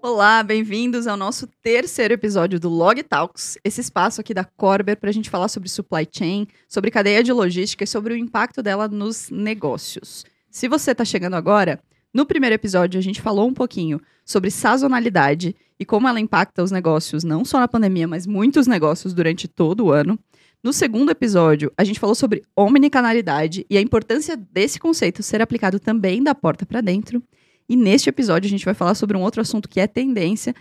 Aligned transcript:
Olá, 0.00 0.42
bem-vindos 0.42 1.06
ao 1.06 1.16
nosso 1.16 1.46
terceiro 1.62 2.14
episódio 2.14 2.60
do 2.60 2.68
Log 2.68 3.02
Talks, 3.02 3.58
esse 3.64 3.80
espaço 3.80 4.20
aqui 4.20 4.32
da 4.32 4.44
Corber 4.44 4.96
para 4.96 5.10
a 5.10 5.12
gente 5.12 5.30
falar 5.30 5.48
sobre 5.48 5.68
supply 5.68 6.06
chain, 6.10 6.46
sobre 6.68 6.90
cadeia 6.90 7.22
de 7.22 7.32
logística 7.32 7.82
e 7.82 7.86
sobre 7.86 8.14
o 8.14 8.16
impacto 8.16 8.62
dela 8.62 8.86
nos 8.86 9.30
negócios. 9.30 10.24
Se 10.50 10.68
você 10.68 10.92
está 10.92 11.04
chegando 11.04 11.34
agora, 11.34 11.80
no 12.12 12.26
primeiro 12.26 12.54
episódio 12.54 12.98
a 12.98 13.02
gente 13.02 13.22
falou 13.22 13.48
um 13.48 13.54
pouquinho 13.54 14.00
sobre 14.24 14.50
sazonalidade 14.50 15.56
e 15.78 15.84
como 15.84 16.06
ela 16.06 16.20
impacta 16.20 16.62
os 16.62 16.70
negócios, 16.70 17.24
não 17.24 17.44
só 17.44 17.58
na 17.58 17.66
pandemia, 17.66 18.06
mas 18.06 18.26
muitos 18.26 18.66
negócios 18.66 19.12
durante 19.12 19.48
todo 19.48 19.86
o 19.86 19.90
ano. 19.90 20.18
No 20.62 20.72
segundo 20.72 21.10
episódio, 21.10 21.72
a 21.76 21.82
gente 21.82 21.98
falou 21.98 22.14
sobre 22.14 22.44
omnicanalidade 22.54 23.66
e 23.68 23.76
a 23.76 23.80
importância 23.80 24.36
desse 24.36 24.78
conceito 24.78 25.20
ser 25.20 25.42
aplicado 25.42 25.80
também 25.80 26.22
da 26.22 26.36
porta 26.36 26.64
para 26.64 26.80
dentro. 26.80 27.20
E 27.68 27.74
neste 27.74 28.08
episódio 28.08 28.46
a 28.46 28.50
gente 28.50 28.64
vai 28.64 28.72
falar 28.72 28.94
sobre 28.94 29.16
um 29.16 29.22
outro 29.22 29.40
assunto 29.40 29.68
que 29.68 29.80
é 29.80 29.88
tendência. 29.88 30.54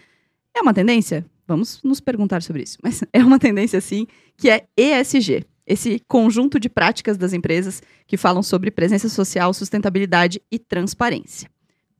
É 0.55 0.61
uma 0.61 0.73
tendência? 0.73 1.23
Vamos 1.47 1.83
nos 1.83 1.99
perguntar 1.99 2.41
sobre 2.41 2.63
isso. 2.63 2.79
Mas 2.81 3.03
é 3.13 3.23
uma 3.23 3.37
tendência 3.37 3.79
sim, 3.79 4.07
que 4.35 4.49
é 4.49 4.65
ESG. 4.75 5.45
Esse 5.67 6.01
conjunto 6.07 6.59
de 6.59 6.67
práticas 6.67 7.15
das 7.15 7.31
empresas 7.31 7.83
que 8.07 8.17
falam 8.17 8.41
sobre 8.41 8.71
presença 8.71 9.07
social, 9.07 9.53
sustentabilidade 9.53 10.41
e 10.51 10.57
transparência. 10.57 11.47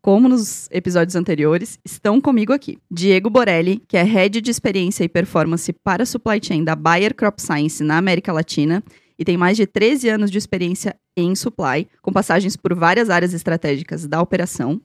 Como 0.02 0.28
nos 0.28 0.68
episódios 0.72 1.16
anteriores, 1.16 1.78
estão 1.86 2.20
comigo 2.20 2.52
aqui 2.52 2.80
Diego 2.90 3.30
Borelli, 3.30 3.84
que 3.88 3.96
é 3.96 4.02
Head 4.02 4.42
de 4.42 4.50
Experiência 4.50 5.04
e 5.04 5.10
Performance 5.10 5.72
para 5.84 6.08
Supply 6.08 6.40
Chain 6.42 6.64
da 6.64 6.76
Bayer 6.76 7.14
Crop 7.14 7.40
Science 7.40 7.84
na 7.84 7.98
América 7.98 8.34
Latina 8.34 8.84
e 9.20 9.24
tem 9.24 9.38
mais 9.38 9.58
de 9.58 9.68
13 9.68 10.10
anos 10.10 10.32
de 10.32 10.40
experiência 10.40 10.96
em 11.16 11.36
supply, 11.36 11.88
com 12.02 12.12
passagens 12.12 12.58
por 12.58 12.74
várias 12.74 13.12
áreas 13.12 13.32
estratégicas 13.32 14.08
da 14.08 14.20
operação 14.20 14.82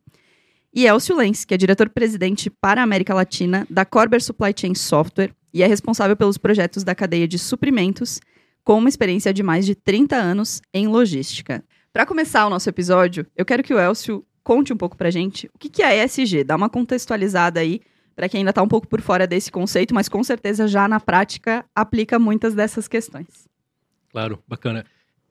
e 0.76 0.86
Elcio 0.86 1.16
Lenz, 1.16 1.46
que 1.46 1.54
é 1.54 1.56
diretor-presidente 1.56 2.50
para 2.50 2.82
a 2.82 2.84
América 2.84 3.14
Latina 3.14 3.66
da 3.70 3.86
Corber 3.86 4.22
Supply 4.22 4.52
Chain 4.54 4.74
Software 4.74 5.32
e 5.54 5.62
é 5.62 5.66
responsável 5.66 6.14
pelos 6.14 6.36
projetos 6.36 6.84
da 6.84 6.94
cadeia 6.94 7.26
de 7.26 7.38
suprimentos, 7.38 8.20
com 8.62 8.76
uma 8.76 8.90
experiência 8.90 9.32
de 9.32 9.42
mais 9.42 9.64
de 9.64 9.74
30 9.74 10.14
anos 10.14 10.60
em 10.74 10.86
logística. 10.86 11.64
Para 11.90 12.04
começar 12.04 12.46
o 12.46 12.50
nosso 12.50 12.68
episódio, 12.68 13.26
eu 13.34 13.46
quero 13.46 13.62
que 13.62 13.72
o 13.72 13.80
Elcio 13.80 14.22
conte 14.46 14.72
um 14.72 14.76
pouco 14.76 14.96
para 14.96 15.08
a 15.08 15.10
gente 15.10 15.50
o 15.52 15.58
que 15.58 15.82
é 15.82 16.04
ESG, 16.04 16.44
dá 16.44 16.54
uma 16.54 16.70
contextualizada 16.70 17.58
aí 17.58 17.80
para 18.14 18.28
quem 18.28 18.38
ainda 18.38 18.50
está 18.50 18.62
um 18.62 18.68
pouco 18.68 18.86
por 18.86 19.00
fora 19.00 19.26
desse 19.26 19.50
conceito, 19.50 19.92
mas 19.92 20.08
com 20.08 20.22
certeza 20.22 20.68
já 20.68 20.86
na 20.86 21.00
prática 21.00 21.64
aplica 21.74 22.16
muitas 22.16 22.54
dessas 22.54 22.86
questões. 22.86 23.48
Claro, 24.08 24.38
bacana 24.46 24.86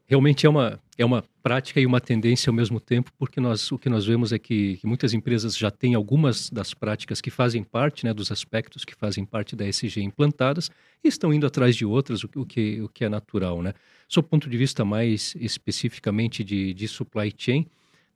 realmente 0.05 0.45
é 0.45 0.49
uma, 0.49 0.80
é 0.97 1.05
uma 1.05 1.23
prática 1.41 1.80
e 1.80 1.85
uma 1.85 2.02
tendência 2.02 2.49
ao 2.49 2.53
mesmo 2.53 2.77
tempo, 2.77 3.09
porque 3.17 3.39
nós, 3.39 3.72
o 3.72 3.80
que 3.80 3.88
nós 3.88 4.05
vemos 4.05 4.33
é 4.33 4.38
que, 4.38 4.75
que 4.77 4.85
muitas 4.85 5.13
empresas 5.13 5.57
já 5.57 5.72
têm 5.72 5.95
algumas 5.95 6.50
das 6.50 6.73
práticas 6.73 7.22
que 7.22 7.31
fazem 7.31 7.63
parte, 7.63 8.05
né, 8.05 8.13
dos 8.13 8.33
aspectos 8.33 8.83
que 8.83 8.94
fazem 8.94 9.23
parte 9.23 9.55
da 9.55 9.66
ESG 9.66 10.02
implantadas 10.02 10.69
e 11.02 11.07
estão 11.07 11.33
indo 11.33 11.47
atrás 11.47 11.73
de 11.73 11.85
outras, 11.85 12.22
o, 12.25 12.29
o, 12.35 12.45
que, 12.45 12.81
o 12.81 12.89
que 12.89 13.05
é 13.05 13.09
natural. 13.09 13.61
Né? 13.61 13.73
Sob 14.09 14.25
o 14.25 14.29
ponto 14.29 14.50
de 14.50 14.57
vista 14.57 14.83
mais 14.83 15.33
especificamente 15.39 16.44
de, 16.44 16.73
de 16.73 16.88
supply 16.88 17.33
chain, 17.35 17.66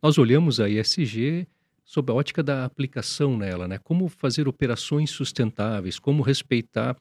nós 0.01 0.17
olhamos 0.17 0.59
a 0.59 0.69
ESG 0.69 1.47
sob 1.83 2.11
a 2.11 2.15
ótica 2.15 2.43
da 2.43 2.65
aplicação 2.65 3.37
nela, 3.37 3.67
né? 3.67 3.77
como 3.77 4.07
fazer 4.07 4.47
operações 4.47 5.09
sustentáveis, 5.09 5.97
como 5.97 6.21
respeitar 6.21 6.95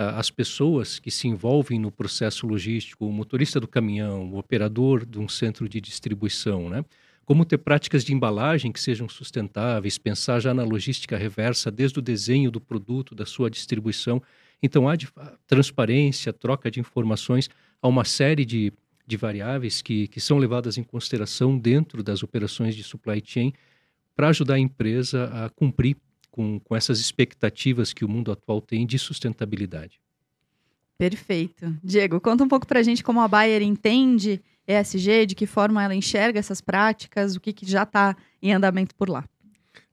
as 0.00 0.30
pessoas 0.30 0.98
que 0.98 1.10
se 1.10 1.28
envolvem 1.28 1.78
no 1.78 1.90
processo 1.90 2.46
logístico, 2.46 3.04
o 3.04 3.12
motorista 3.12 3.60
do 3.60 3.68
caminhão, 3.68 4.32
o 4.32 4.38
operador 4.38 5.04
de 5.04 5.18
um 5.18 5.28
centro 5.28 5.68
de 5.68 5.78
distribuição, 5.78 6.70
né? 6.70 6.82
Como 7.26 7.44
ter 7.44 7.58
práticas 7.58 8.02
de 8.02 8.14
embalagem 8.14 8.72
que 8.72 8.80
sejam 8.80 9.08
sustentáveis, 9.08 9.98
pensar 9.98 10.40
já 10.40 10.54
na 10.54 10.64
logística 10.64 11.18
reversa, 11.18 11.70
desde 11.70 11.98
o 11.98 12.02
desenho 12.02 12.50
do 12.50 12.60
produto, 12.60 13.14
da 13.14 13.26
sua 13.26 13.50
distribuição. 13.50 14.22
Então, 14.62 14.88
há 14.88 14.96
de, 14.96 15.06
transparência, 15.46 16.32
troca 16.32 16.70
de 16.70 16.80
informações, 16.80 17.48
há 17.80 17.86
uma 17.86 18.04
série 18.04 18.44
de, 18.44 18.72
de 19.10 19.16
variáveis 19.16 19.82
que, 19.82 20.06
que 20.08 20.20
são 20.20 20.38
levadas 20.38 20.78
em 20.78 20.82
consideração 20.82 21.58
dentro 21.58 22.02
das 22.02 22.22
operações 22.22 22.76
de 22.76 22.84
supply 22.84 23.20
chain 23.24 23.52
para 24.14 24.28
ajudar 24.28 24.54
a 24.54 24.58
empresa 24.58 25.24
a 25.32 25.50
cumprir 25.50 25.96
com, 26.30 26.60
com 26.60 26.76
essas 26.76 27.00
expectativas 27.00 27.92
que 27.92 28.04
o 28.04 28.08
mundo 28.08 28.30
atual 28.30 28.60
tem 28.60 28.86
de 28.86 28.98
sustentabilidade. 28.98 30.00
Perfeito. 30.96 31.76
Diego, 31.82 32.20
conta 32.20 32.44
um 32.44 32.48
pouco 32.48 32.66
para 32.66 32.80
a 32.80 32.82
gente 32.82 33.02
como 33.02 33.20
a 33.20 33.26
Bayer 33.26 33.62
entende 33.62 34.40
ESG, 34.66 35.26
de 35.26 35.34
que 35.34 35.46
forma 35.46 35.82
ela 35.82 35.94
enxerga 35.94 36.38
essas 36.38 36.60
práticas, 36.60 37.34
o 37.34 37.40
que, 37.40 37.52
que 37.52 37.66
já 37.66 37.82
está 37.82 38.16
em 38.40 38.52
andamento 38.52 38.94
por 38.94 39.08
lá. 39.08 39.24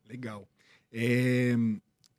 Legal. 0.07 0.47
É, 0.91 1.55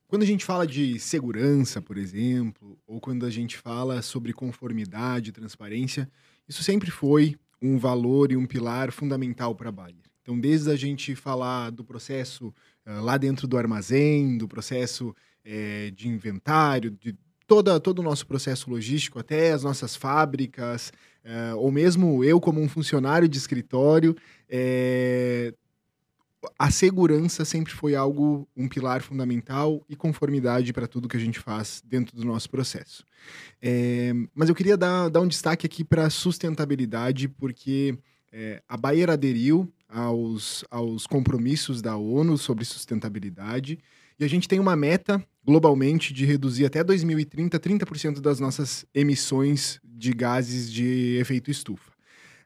quando 0.08 0.22
a 0.22 0.26
gente 0.26 0.44
fala 0.44 0.66
de 0.66 0.98
segurança, 0.98 1.80
por 1.80 1.98
exemplo, 1.98 2.78
ou 2.86 2.98
quando 2.98 3.26
a 3.26 3.30
gente 3.30 3.56
fala 3.56 4.00
sobre 4.02 4.32
conformidade, 4.32 5.32
transparência, 5.32 6.10
isso 6.48 6.62
sempre 6.62 6.90
foi 6.90 7.36
um 7.60 7.78
valor 7.78 8.32
e 8.32 8.36
um 8.36 8.46
pilar 8.46 8.90
fundamental 8.92 9.54
para 9.54 9.68
a 9.68 9.72
Bayer. 9.72 9.96
Então, 10.22 10.38
desde 10.38 10.70
a 10.70 10.76
gente 10.76 11.14
falar 11.14 11.70
do 11.70 11.84
processo 11.84 12.48
uh, 12.86 13.02
lá 13.02 13.16
dentro 13.16 13.46
do 13.48 13.56
armazém, 13.56 14.36
do 14.36 14.46
processo 14.46 15.14
é, 15.44 15.90
de 15.90 16.08
inventário, 16.08 16.90
de 16.90 17.16
toda, 17.46 17.80
todo 17.80 18.00
o 18.00 18.02
nosso 18.02 18.26
processo 18.26 18.70
logístico, 18.70 19.18
até 19.18 19.52
as 19.52 19.64
nossas 19.64 19.96
fábricas, 19.96 20.92
uh, 21.24 21.56
ou 21.56 21.72
mesmo 21.72 22.22
eu 22.22 22.40
como 22.40 22.60
um 22.60 22.68
funcionário 22.68 23.26
de 23.26 23.38
escritório, 23.38 24.14
a 26.58 26.70
segurança 26.70 27.44
sempre 27.44 27.72
foi 27.72 27.94
algo, 27.94 28.48
um 28.56 28.68
pilar 28.68 29.02
fundamental 29.02 29.84
e 29.88 29.96
conformidade 29.96 30.72
para 30.72 30.86
tudo 30.86 31.08
que 31.08 31.16
a 31.16 31.20
gente 31.20 31.38
faz 31.38 31.82
dentro 31.84 32.16
do 32.16 32.24
nosso 32.24 32.48
processo. 32.48 33.04
É, 33.60 34.12
mas 34.34 34.48
eu 34.48 34.54
queria 34.54 34.76
dar, 34.76 35.08
dar 35.08 35.20
um 35.20 35.28
destaque 35.28 35.66
aqui 35.66 35.82
para 35.82 36.06
a 36.06 36.10
sustentabilidade, 36.10 37.28
porque 37.28 37.98
é, 38.32 38.62
a 38.68 38.76
Bayer 38.76 39.10
aderiu 39.10 39.72
aos, 39.88 40.64
aos 40.70 41.06
compromissos 41.06 41.82
da 41.82 41.96
ONU 41.96 42.38
sobre 42.38 42.64
sustentabilidade 42.64 43.78
e 44.18 44.24
a 44.24 44.28
gente 44.28 44.48
tem 44.48 44.60
uma 44.60 44.76
meta 44.76 45.24
globalmente 45.44 46.12
de 46.12 46.26
reduzir 46.26 46.66
até 46.66 46.84
2030 46.84 47.58
30% 47.58 48.20
das 48.20 48.38
nossas 48.38 48.84
emissões 48.94 49.80
de 49.82 50.12
gases 50.12 50.70
de 50.70 51.16
efeito 51.20 51.50
estufa. 51.50 51.92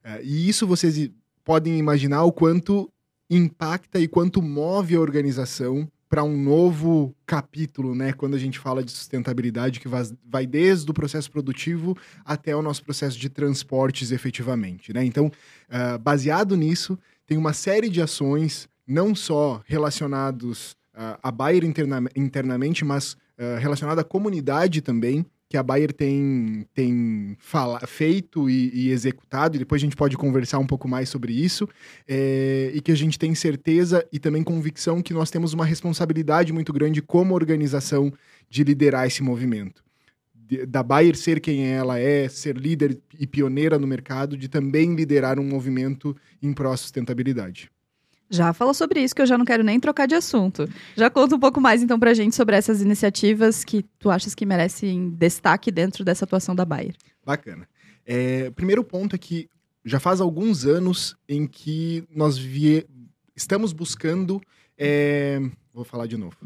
É, 0.05 0.23
e 0.23 0.49
isso 0.49 0.67
vocês 0.67 1.11
podem 1.45 1.79
imaginar 1.79 2.25
o 2.25 2.33
quanto 2.33 2.91
impacta 3.37 3.99
e 3.99 4.07
quanto 4.07 4.43
move 4.43 4.95
a 4.95 5.01
organização 5.01 5.89
para 6.09 6.23
um 6.23 6.37
novo 6.37 7.15
capítulo, 7.25 7.95
né? 7.95 8.13
Quando 8.13 8.35
a 8.35 8.39
gente 8.39 8.59
fala 8.59 8.85
de 8.85 8.91
sustentabilidade, 8.91 9.81
que 9.81 9.89
vai 9.89 10.47
desde 10.47 10.91
o 10.91 10.93
processo 10.93 11.31
produtivo 11.31 11.97
até 12.23 12.55
o 12.55 12.61
nosso 12.61 12.85
processo 12.85 13.19
de 13.19 13.31
transportes 13.31 14.13
efetivamente, 14.13 14.93
né? 14.93 15.03
Então, 15.03 15.29
uh, 15.29 15.99
baseado 15.99 16.55
nisso, 16.55 16.99
tem 17.27 17.39
uma 17.39 17.55
série 17.55 17.89
de 17.89 18.03
ações, 18.03 18.69
não 18.87 19.15
só 19.15 19.63
relacionados 19.65 20.73
uh, 20.95 21.19
a 21.23 21.31
Bayer 21.31 21.65
interna 21.65 22.03
internamente, 22.15 22.85
mas 22.85 23.15
uh, 23.39 23.99
à 23.99 24.05
comunidade 24.05 24.83
também, 24.83 25.25
que 25.53 25.57
a 25.59 25.63
Bayer 25.63 25.93
tem, 25.93 26.67
tem 26.73 27.37
fala, 27.39 27.79
feito 27.87 28.49
e, 28.49 28.71
e, 28.73 28.91
executado, 28.91 29.55
e 29.55 29.59
depois 29.59 29.83
a 29.83 29.85
gente 29.85 29.95
pode 29.95 30.17
conversar 30.17 30.59
um 30.59 30.67
pouco 30.67 30.89
mais 30.89 31.11
sobre 31.11 31.35
isso, 31.35 31.69
é, 32.09 32.73
e 32.73 32.81
que 32.81 32.91
a 32.91 32.95
gente 32.95 33.19
tem 33.19 33.35
certeza 33.35 34.03
e 34.11 34.19
também 34.19 34.43
convicção 34.43 35.03
que 35.03 35.13
nós 35.13 35.31
temos 35.31 35.53
uma 35.53 35.67
responsabilidade 35.67 36.55
muito 36.55 36.73
grande 36.73 37.03
como 37.03 37.35
organização 37.35 38.11
de 38.49 38.65
liderar 38.65 39.07
esse 39.07 39.23
movimento. 39.23 39.85
Da 40.67 40.83
Bayer 40.83 41.15
ser 41.17 41.39
quem 41.39 41.67
ela 41.67 41.99
é, 41.99 42.31
ser 42.31 42.57
líder 42.57 42.99
e 43.21 43.27
pioneira 43.27 43.79
no 43.79 43.87
mercado, 43.87 44.39
de 44.39 44.49
também 44.49 44.95
liderar 44.95 45.39
um 45.39 45.45
movimento 45.45 46.17
em 46.43 46.51
pró-sustentabilidade. 46.55 47.71
Já 48.33 48.55
falou 48.55 48.73
sobre 48.73 49.01
isso, 49.03 49.15
que 49.15 49.21
eu 49.21 49.27
já 49.27 49.37
não 49.37 49.45
quero 49.45 49.63
nem 49.63 49.79
trocar 49.79 50.07
de 50.07 50.15
assunto. 50.15 50.67
Já 50.97 51.11
conta 51.11 51.37
um 51.37 51.39
pouco 51.39 51.61
mais, 51.61 51.83
então, 51.83 51.99
pra 52.01 52.15
gente 52.15 52.35
sobre 52.35 52.57
essas 52.57 52.81
iniciativas 52.81 53.63
que 53.63 53.83
tu 53.99 54.11
achas 54.11 54.35
que 54.35 54.47
merecem 54.47 55.11
destaque 55.11 55.71
dentro 55.71 56.03
dessa 56.03 56.25
atuação 56.25 56.55
da 56.55 56.65
Bayer. 56.65 56.97
Bacana. 57.23 57.69
É, 58.07 58.51
primeiro 58.53 58.83
ponto 58.83 59.15
é 59.15 59.19
que 59.19 59.51
já 59.85 60.01
faz 60.01 60.19
alguns 60.19 60.65
anos 60.65 61.15
em 61.29 61.47
que 61.47 62.05
nós 62.11 62.39
vie... 62.39 62.87
estamos 63.37 63.75
buscando. 63.75 64.41
É... 64.79 65.39
Vou 65.75 65.85
falar 65.85 66.07
de 66.07 66.17
novo. 66.17 66.37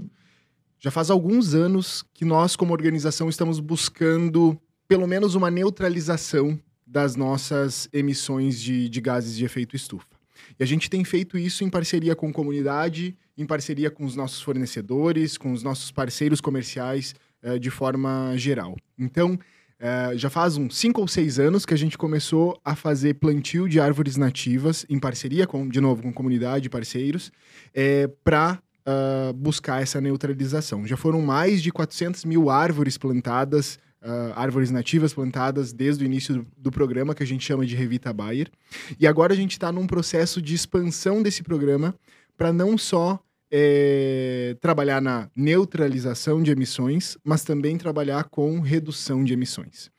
Já 0.80 0.90
faz 0.90 1.08
alguns 1.08 1.54
anos 1.54 2.04
que 2.12 2.24
nós, 2.24 2.56
como 2.56 2.72
organização, 2.72 3.28
estamos 3.28 3.60
buscando 3.60 4.60
pelo 4.88 5.06
menos 5.06 5.36
uma 5.36 5.52
neutralização 5.52 6.58
das 6.84 7.14
nossas 7.14 7.88
emissões 7.92 8.60
de, 8.60 8.88
de 8.88 9.00
gases 9.00 9.36
de 9.36 9.44
efeito 9.44 9.76
estufa. 9.76 10.15
E 10.58 10.62
a 10.62 10.66
gente 10.66 10.88
tem 10.88 11.04
feito 11.04 11.36
isso 11.38 11.64
em 11.64 11.70
parceria 11.70 12.14
com 12.14 12.28
a 12.28 12.32
comunidade, 12.32 13.16
em 13.36 13.46
parceria 13.46 13.90
com 13.90 14.04
os 14.04 14.16
nossos 14.16 14.40
fornecedores, 14.40 15.36
com 15.36 15.52
os 15.52 15.62
nossos 15.62 15.90
parceiros 15.90 16.40
comerciais 16.40 17.14
uh, 17.42 17.58
de 17.58 17.70
forma 17.70 18.32
geral. 18.36 18.76
Então, 18.98 19.38
É, 19.78 20.12
já 20.16 20.30
faz 20.30 20.56
uns 20.56 20.74
5 20.78 21.02
ou 21.02 21.06
6 21.06 21.38
anos 21.38 21.66
que 21.66 21.74
a 21.74 21.76
gente 21.76 21.98
começou 21.98 22.58
a 22.64 22.74
fazer 22.74 23.14
plantio 23.14 23.68
de 23.68 23.78
árvores 23.78 24.16
nativas 24.16 24.86
em 24.88 24.98
parceria, 24.98 25.46
com, 25.46 25.68
de 25.68 25.80
novo, 25.82 26.02
com 26.02 26.12
comunidade 26.12 26.66
e 26.66 26.70
parceiros, 26.70 27.30
é, 27.74 28.06
para 28.24 28.54
uh, 28.54 28.58
ah, 28.86 29.32
buscar 29.34 29.82
essa 29.82 30.00
neutralização. 30.00 30.86
Já 30.86 30.96
foram 30.96 31.20
mais 31.20 31.62
de 31.62 31.70
400 31.70 32.24
mil 32.24 32.48
árvores 32.48 32.96
plantadas, 32.96 33.78
uh, 34.02 34.32
árvores 34.34 34.70
nativas 34.70 35.12
plantadas 35.12 35.72
desde 35.72 36.04
o 36.04 36.06
início 36.06 36.34
do, 36.34 36.46
do, 36.56 36.70
programa, 36.70 37.14
que 37.14 37.22
a 37.22 37.26
gente 37.26 37.44
chama 37.44 37.66
de 37.66 37.74
Revita 37.74 38.12
Bayer. 38.12 38.50
E 38.98 39.06
agora 39.06 39.32
a 39.32 39.36
gente 39.36 39.52
está 39.52 39.70
num 39.72 39.86
processo 39.86 40.40
de 40.40 40.54
expansão 40.54 41.22
desse 41.22 41.42
programa 41.42 41.94
para 42.36 42.52
não 42.52 42.76
só 42.76 43.20
é, 43.50 44.56
trabalhar 44.60 45.00
na 45.00 45.30
neutralização 45.34 46.42
de 46.42 46.50
emissões, 46.50 47.16
mas 47.24 47.44
também 47.44 47.78
trabalhar 47.78 48.24
com 48.24 48.60
redução 48.60 49.24
de 49.24 49.32
emissões. 49.32 49.90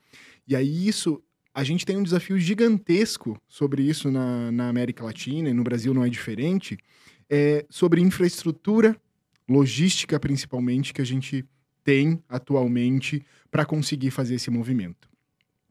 E 0.48 0.56
aí 0.56 0.88
isso, 0.88 1.22
a 1.54 1.64
gente 1.64 1.86
tem 1.86 1.98
um 1.98 2.04
desafio 2.04 2.38
gigantesco 2.40 3.40
sobre 3.48 3.84
isso 3.84 4.12
na, 4.12 4.52
na 4.52 4.70
América 4.70 5.04
Latina 5.04 5.50
e 5.50 5.54
no 5.54 5.64
Brasil 5.64 5.94
não 5.94 6.06
é 6.06 6.10
diferente, 6.10 6.78
é 7.30 7.66
sobre 7.70 8.02
infraestrutura, 8.02 8.96
logística 9.50 10.20
principalmente, 10.20 10.94
que 10.94 11.02
a 11.02 11.06
gente 11.06 11.46
tem 11.84 12.22
atualmente 12.28 13.26
para 13.52 13.66
conseguir 13.66 14.12
fazer 14.12 14.36
esse 14.36 14.50
movimento. 14.50 15.10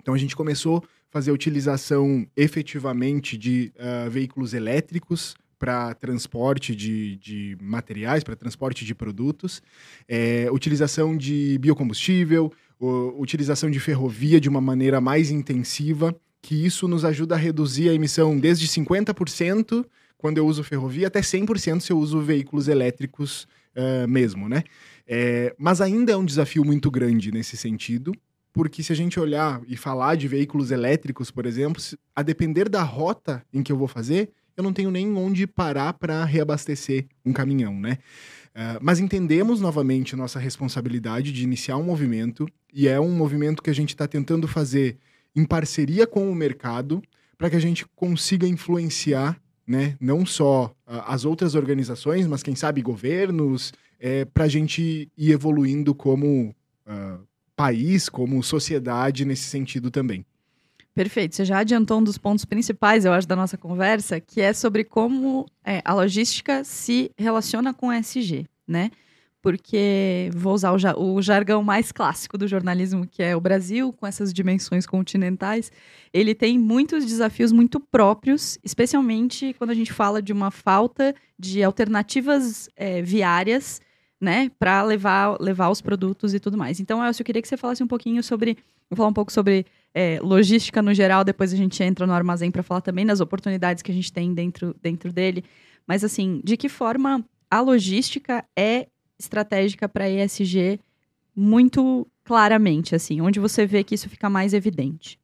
Então 0.00 0.14
a 0.14 0.18
gente 0.18 0.36
começou 0.36 0.78
a 0.78 0.82
fazer 1.10 1.30
a 1.30 1.34
utilização 1.34 2.26
efetivamente 2.36 3.36
de 3.36 3.72
uh, 3.76 4.10
veículos 4.10 4.54
elétricos 4.54 5.34
para 5.58 5.94
transporte 5.94 6.76
de, 6.76 7.16
de 7.16 7.56
materiais, 7.60 8.22
para 8.22 8.36
transporte 8.36 8.84
de 8.84 8.94
produtos, 8.94 9.62
é, 10.06 10.48
utilização 10.50 11.16
de 11.16 11.58
biocombustível, 11.58 12.52
o, 12.78 13.20
utilização 13.20 13.70
de 13.70 13.80
ferrovia 13.80 14.40
de 14.40 14.48
uma 14.48 14.60
maneira 14.60 15.00
mais 15.00 15.30
intensiva, 15.30 16.14
que 16.42 16.66
isso 16.66 16.86
nos 16.86 17.04
ajuda 17.04 17.34
a 17.34 17.38
reduzir 17.38 17.88
a 17.88 17.94
emissão 17.94 18.38
desde 18.38 18.68
50% 18.68 19.84
quando 20.18 20.38
eu 20.38 20.46
uso 20.46 20.62
ferrovia 20.62 21.08
até 21.08 21.20
100% 21.20 21.80
se 21.80 21.92
eu 21.92 21.98
uso 21.98 22.20
veículos 22.20 22.68
elétricos 22.68 23.46
uh, 23.76 24.08
mesmo, 24.08 24.48
né? 24.48 24.64
É, 25.06 25.54
mas 25.58 25.80
ainda 25.80 26.12
é 26.12 26.16
um 26.16 26.24
desafio 26.24 26.64
muito 26.64 26.90
grande 26.90 27.30
nesse 27.30 27.56
sentido, 27.56 28.12
porque 28.52 28.82
se 28.82 28.92
a 28.92 28.96
gente 28.96 29.20
olhar 29.20 29.60
e 29.68 29.76
falar 29.76 30.16
de 30.16 30.26
veículos 30.26 30.70
elétricos, 30.70 31.30
por 31.30 31.46
exemplo, 31.46 31.80
a 32.14 32.22
depender 32.22 32.68
da 32.68 32.82
rota 32.82 33.44
em 33.52 33.62
que 33.62 33.70
eu 33.70 33.76
vou 33.76 33.86
fazer, 33.86 34.30
eu 34.56 34.64
não 34.64 34.72
tenho 34.72 34.90
nem 34.90 35.14
onde 35.14 35.46
parar 35.46 35.92
para 35.92 36.24
reabastecer 36.24 37.06
um 37.24 37.32
caminhão, 37.32 37.78
né? 37.78 37.98
Uh, 38.54 38.80
mas 38.80 38.98
entendemos 38.98 39.60
novamente 39.60 40.16
nossa 40.16 40.38
responsabilidade 40.38 41.30
de 41.30 41.44
iniciar 41.44 41.76
um 41.76 41.82
movimento, 41.82 42.48
e 42.72 42.88
é 42.88 42.98
um 42.98 43.10
movimento 43.10 43.62
que 43.62 43.70
a 43.70 43.74
gente 43.74 43.90
está 43.90 44.08
tentando 44.08 44.48
fazer 44.48 44.96
em 45.34 45.44
parceria 45.44 46.06
com 46.06 46.30
o 46.30 46.34
mercado, 46.34 47.02
para 47.36 47.50
que 47.50 47.56
a 47.56 47.60
gente 47.60 47.84
consiga 47.94 48.46
influenciar 48.46 49.38
né, 49.66 49.96
não 50.00 50.24
só 50.24 50.66
uh, 50.86 51.02
as 51.06 51.24
outras 51.24 51.54
organizações, 51.54 52.26
mas 52.26 52.42
quem 52.42 52.54
sabe 52.54 52.82
governos, 52.82 53.72
é, 53.98 54.24
para 54.24 54.44
a 54.44 54.48
gente 54.48 55.10
ir 55.16 55.32
evoluindo 55.32 55.94
como 55.94 56.54
uh, 56.86 57.18
país, 57.56 58.08
como 58.08 58.42
sociedade 58.42 59.24
nesse 59.24 59.44
sentido 59.44 59.90
também. 59.90 60.24
Perfeito. 60.94 61.36
Você 61.36 61.44
já 61.44 61.58
adiantou 61.58 61.98
um 61.98 62.04
dos 62.04 62.16
pontos 62.16 62.44
principais, 62.44 63.04
eu 63.04 63.12
acho, 63.12 63.28
da 63.28 63.36
nossa 63.36 63.58
conversa, 63.58 64.18
que 64.18 64.40
é 64.40 64.52
sobre 64.52 64.82
como 64.82 65.46
é, 65.64 65.82
a 65.84 65.92
logística 65.92 66.64
se 66.64 67.10
relaciona 67.18 67.74
com 67.74 67.88
o 67.88 67.92
SG, 67.92 68.46
né? 68.66 68.90
Porque 69.46 70.28
vou 70.34 70.54
usar 70.54 70.72
o, 70.72 71.14
o, 71.14 71.22
jargão 71.22 71.62
mais 71.62 71.92
clássico 71.92 72.36
do 72.36 72.48
jornalismo, 72.48 73.06
que 73.06 73.22
é 73.22 73.36
o 73.36 73.40
Brasil, 73.40 73.92
com 73.92 74.04
essas 74.04 74.32
dimensões 74.32 74.86
continentais, 74.86 75.70
ele 76.12 76.34
tem 76.34 76.58
muitos 76.58 77.06
desafios 77.06 77.52
muito 77.52 77.78
próprios, 77.78 78.58
especialmente 78.64 79.54
quando 79.56 79.70
a 79.70 79.74
gente 79.74 79.92
fala 79.92 80.20
de 80.20 80.32
uma 80.32 80.50
falta 80.50 81.14
de 81.38 81.62
alternativas 81.62 82.68
é, 82.74 83.00
viárias 83.00 83.80
né, 84.20 84.50
para 84.58 84.82
levar, 84.82 85.40
levar 85.40 85.70
os 85.70 85.80
produtos 85.80 86.34
e 86.34 86.40
tudo 86.40 86.58
mais. 86.58 86.80
Então, 86.80 87.06
Elcio, 87.06 87.22
eu 87.22 87.24
queria 87.24 87.40
que 87.40 87.46
você 87.46 87.56
falasse 87.56 87.84
um 87.84 87.86
pouquinho 87.86 88.24
sobre, 88.24 88.58
vou 88.90 88.96
falar 88.96 89.10
um 89.10 89.14
pouco 89.14 89.32
sobre 89.32 89.64
é, 89.94 90.18
logística 90.20 90.82
no 90.82 90.92
geral, 90.92 91.22
depois 91.22 91.52
a 91.52 91.56
gente 91.56 91.80
entra 91.84 92.04
no 92.04 92.12
armazém 92.12 92.50
para 92.50 92.64
falar 92.64 92.80
também 92.80 93.06
das 93.06 93.20
oportunidades 93.20 93.80
que 93.80 93.92
a 93.92 93.94
gente 93.94 94.12
tem 94.12 94.34
dentro, 94.34 94.74
dentro 94.82 95.12
dele. 95.12 95.44
Mas, 95.86 96.02
assim, 96.02 96.40
de 96.42 96.56
que 96.56 96.68
forma 96.68 97.24
a 97.48 97.60
logística 97.60 98.44
é 98.58 98.88
estratégica 99.18 99.88
para 99.88 100.08
ESG 100.08 100.80
muito 101.34 102.06
claramente, 102.24 102.94
assim, 102.94 103.20
onde 103.20 103.38
você 103.38 103.66
vê 103.66 103.84
que 103.84 103.94
isso 103.94 104.08
fica 104.08 104.28
mais 104.28 104.54
evidente? 104.54 105.18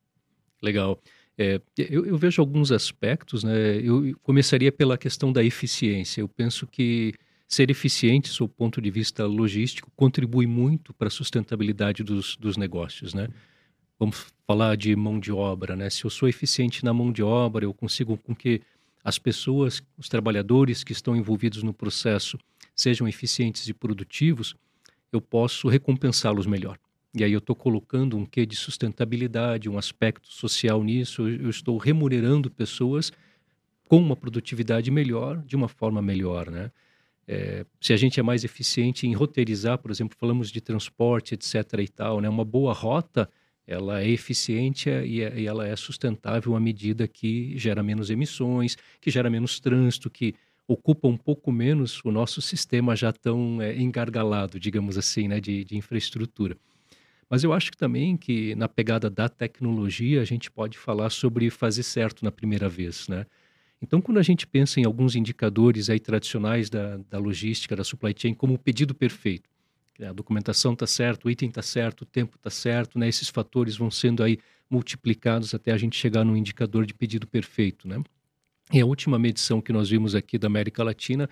Legal. 0.62 0.98
É, 1.36 1.60
eu, 1.76 2.04
eu, 2.04 2.16
vejo 2.18 2.42
alguns 2.42 2.70
aspectos, 2.70 3.42
né? 3.42 3.78
Eu 3.82 4.14
começaria 4.22 4.70
pela 4.70 4.98
questão 4.98 5.32
da 5.32 5.42
eficiência. 5.42 6.20
Eu 6.20 6.28
penso 6.28 6.66
que 6.66 7.14
ser 7.48 7.70
eficiente, 7.70 8.28
sob 8.28 8.50
o 8.50 8.54
ponto 8.54 8.80
de 8.80 8.90
vista 8.90 9.26
logístico, 9.26 9.90
contribui 9.96 10.46
muito 10.46 10.92
para 10.94 11.08
a 11.08 11.10
sustentabilidade 11.10 12.02
dos, 12.02 12.36
dos 12.36 12.56
negócios, 12.56 13.12
né? 13.12 13.28
Vamos 13.98 14.26
falar 14.46 14.76
de 14.76 14.94
mão 14.94 15.18
de 15.18 15.32
obra, 15.32 15.74
né? 15.74 15.90
Se 15.90 16.04
eu 16.04 16.10
sou 16.10 16.28
eficiente 16.28 16.84
na 16.84 16.92
mão 16.92 17.10
de 17.10 17.22
obra, 17.22 17.64
eu 17.64 17.74
consigo 17.74 18.16
com 18.16 18.34
que 18.34 18.60
as 19.04 19.18
pessoas, 19.18 19.82
os 19.98 20.08
trabalhadores 20.08 20.84
que 20.84 20.92
estão 20.92 21.16
envolvidos 21.16 21.62
no 21.62 21.74
processo 21.74 22.38
sejam 22.82 23.06
eficientes 23.08 23.69
e 23.69 23.73
produtivos, 23.73 24.55
eu 25.12 25.20
posso 25.20 25.69
recompensá-los 25.69 26.46
melhor. 26.46 26.79
E 27.14 27.23
aí 27.23 27.32
eu 27.32 27.38
estou 27.38 27.55
colocando 27.55 28.17
um 28.17 28.25
quê 28.25 28.46
de 28.46 28.56
sustentabilidade, 28.56 29.69
um 29.69 29.76
aspecto 29.76 30.32
social 30.32 30.82
nisso, 30.82 31.29
eu 31.29 31.50
estou 31.50 31.76
remunerando 31.76 32.50
pessoas 32.50 33.12
com 33.87 33.99
uma 33.99 34.17
produtividade 34.17 34.90
melhor, 34.90 35.43
de 35.43 35.55
uma 35.55 35.69
forma 35.69 36.00
melhor, 36.00 36.50
né? 36.50 36.70
É, 37.29 37.64
se 37.81 37.93
a 37.93 37.96
gente 37.96 38.19
é 38.19 38.23
mais 38.23 38.43
eficiente 38.43 39.06
em 39.06 39.12
roteirizar, 39.12 39.79
por 39.79 39.90
exemplo, 39.90 40.17
falamos 40.19 40.50
de 40.50 40.61
transporte, 40.61 41.34
etc. 41.34 41.55
e 41.79 41.88
tal, 41.88 42.20
né? 42.20 42.29
Uma 42.29 42.44
boa 42.44 42.73
rota, 42.73 43.29
ela 43.67 44.02
é 44.02 44.08
eficiente 44.08 44.88
e, 44.88 45.23
é, 45.23 45.40
e 45.40 45.46
ela 45.46 45.67
é 45.67 45.76
sustentável 45.76 46.56
à 46.56 46.61
medida 46.61 47.06
que 47.06 47.56
gera 47.56 47.82
menos 47.82 48.11
emissões, 48.11 48.76
que 49.00 49.11
gera 49.11 49.31
menos 49.31 49.61
trânsito, 49.61 50.11
que 50.11 50.34
ocupa 50.72 51.08
um 51.08 51.16
pouco 51.16 51.52
menos 51.52 52.00
o 52.04 52.10
nosso 52.10 52.40
sistema 52.42 52.96
já 52.96 53.12
tão 53.12 53.60
é, 53.60 53.76
engargalado, 53.76 54.58
digamos 54.58 54.98
assim, 54.98 55.28
né? 55.28 55.40
De, 55.40 55.64
de 55.64 55.76
infraestrutura. 55.76 56.56
Mas 57.28 57.44
eu 57.44 57.52
acho 57.52 57.70
que 57.70 57.76
também 57.76 58.16
que 58.16 58.54
na 58.56 58.69
pegada 58.69 59.08
da 59.08 59.28
tecnologia 59.28 60.20
a 60.20 60.24
gente 60.24 60.50
pode 60.50 60.76
falar 60.76 61.10
sobre 61.10 61.48
fazer 61.50 61.82
certo 61.82 62.24
na 62.24 62.30
primeira 62.30 62.69
vez, 62.69 63.08
né? 63.08 63.26
Então, 63.81 64.00
quando 64.00 64.19
a 64.19 64.22
gente 64.22 64.46
pensa 64.46 64.79
em 64.79 64.84
alguns 64.84 65.17
indicadores 65.17 65.91
aí 65.91 65.98
tradicionais 65.98 66.70
da, 66.70 66.98
da 67.10 67.19
logística, 67.19 67.74
da 67.74 67.82
supply 67.82 68.14
chain, 68.17 68.32
como 68.32 68.55
o 68.55 68.58
pedido 68.58 68.94
perfeito, 68.94 69.50
a 70.00 70.12
documentação 70.12 70.72
está 70.72 70.86
certa, 70.86 71.26
o 71.26 71.31
item 71.31 71.48
está 71.48 71.62
certo, 71.62 72.02
o 72.02 72.06
tempo 72.06 72.36
está 72.36 72.48
certo, 72.48 72.98
né? 72.98 73.08
esses 73.08 73.29
fatores 73.29 73.76
vão 73.76 73.91
sendo 73.91 74.22
aí 74.22 74.38
multiplicados 74.70 75.55
até 75.55 75.72
a 75.72 75.76
gente 75.76 75.96
chegar 75.96 76.24
no 76.24 76.36
indicador 76.36 76.86
de 76.86 76.94
pedido 76.94 77.26
perfeito. 77.26 77.88
Né? 77.88 78.02
E 78.72 78.81
a 78.81 78.86
última 78.86 79.19
medição 79.19 79.60
que 79.60 79.72
nós 79.72 79.91
vimos 79.91 80.14
aqui 80.14 80.38
da 80.38 80.46
América 80.46 80.82
Latina, 80.82 81.29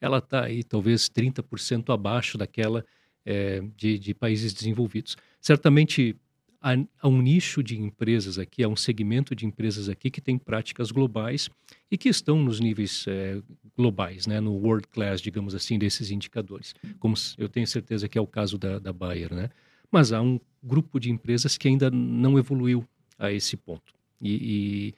ela 0.00 0.18
está 0.18 0.44
aí 0.44 0.62
talvez 0.62 1.08
30% 1.08 1.92
abaixo 1.92 2.38
daquela 2.38 2.84
é, 3.26 3.62
de, 3.76 3.98
de 3.98 4.14
países 4.14 4.52
desenvolvidos. 4.52 5.16
Certamente 5.40 6.16
há, 6.64 7.08
um 7.08 7.20
nicho 7.20 7.62
de 7.62 7.78
empresas 7.78 8.38
aqui, 8.38 8.62
há 8.62 8.68
um 8.68 8.76
segmento 8.76 9.34
de 9.34 9.44
empresas 9.44 9.88
aqui 9.88 10.10
que 10.10 10.20
tem 10.20 10.38
práticas 10.38 10.90
globais 10.90 11.50
e 11.90 11.98
que 11.98 12.08
estão 12.08 12.42
nos 12.42 12.60
níveis 12.60 13.04
é, 13.06 13.40
globais, 13.76 14.26
né, 14.26 14.40
no 14.40 14.52
world 14.52 14.86
class, 14.88 15.20
digamos 15.20 15.54
assim, 15.54 15.78
desses 15.78 16.10
indicadores. 16.10 16.74
Como 16.98 17.14
eu 17.36 17.48
tenho 17.48 17.66
certeza 17.66 18.08
que 18.08 18.16
é 18.16 18.20
o 18.20 18.26
caso 18.26 18.56
da, 18.56 18.78
da 18.78 18.92
Bayer, 18.92 19.34
né? 19.34 19.50
Mas 19.90 20.12
há 20.12 20.22
um 20.22 20.40
grupo 20.62 20.98
de 20.98 21.10
empresas 21.10 21.58
que 21.58 21.68
ainda 21.68 21.90
não 21.90 22.38
evoluiu 22.38 22.86
a 23.18 23.30
esse 23.30 23.56
ponto. 23.56 23.92
E, 24.20 24.94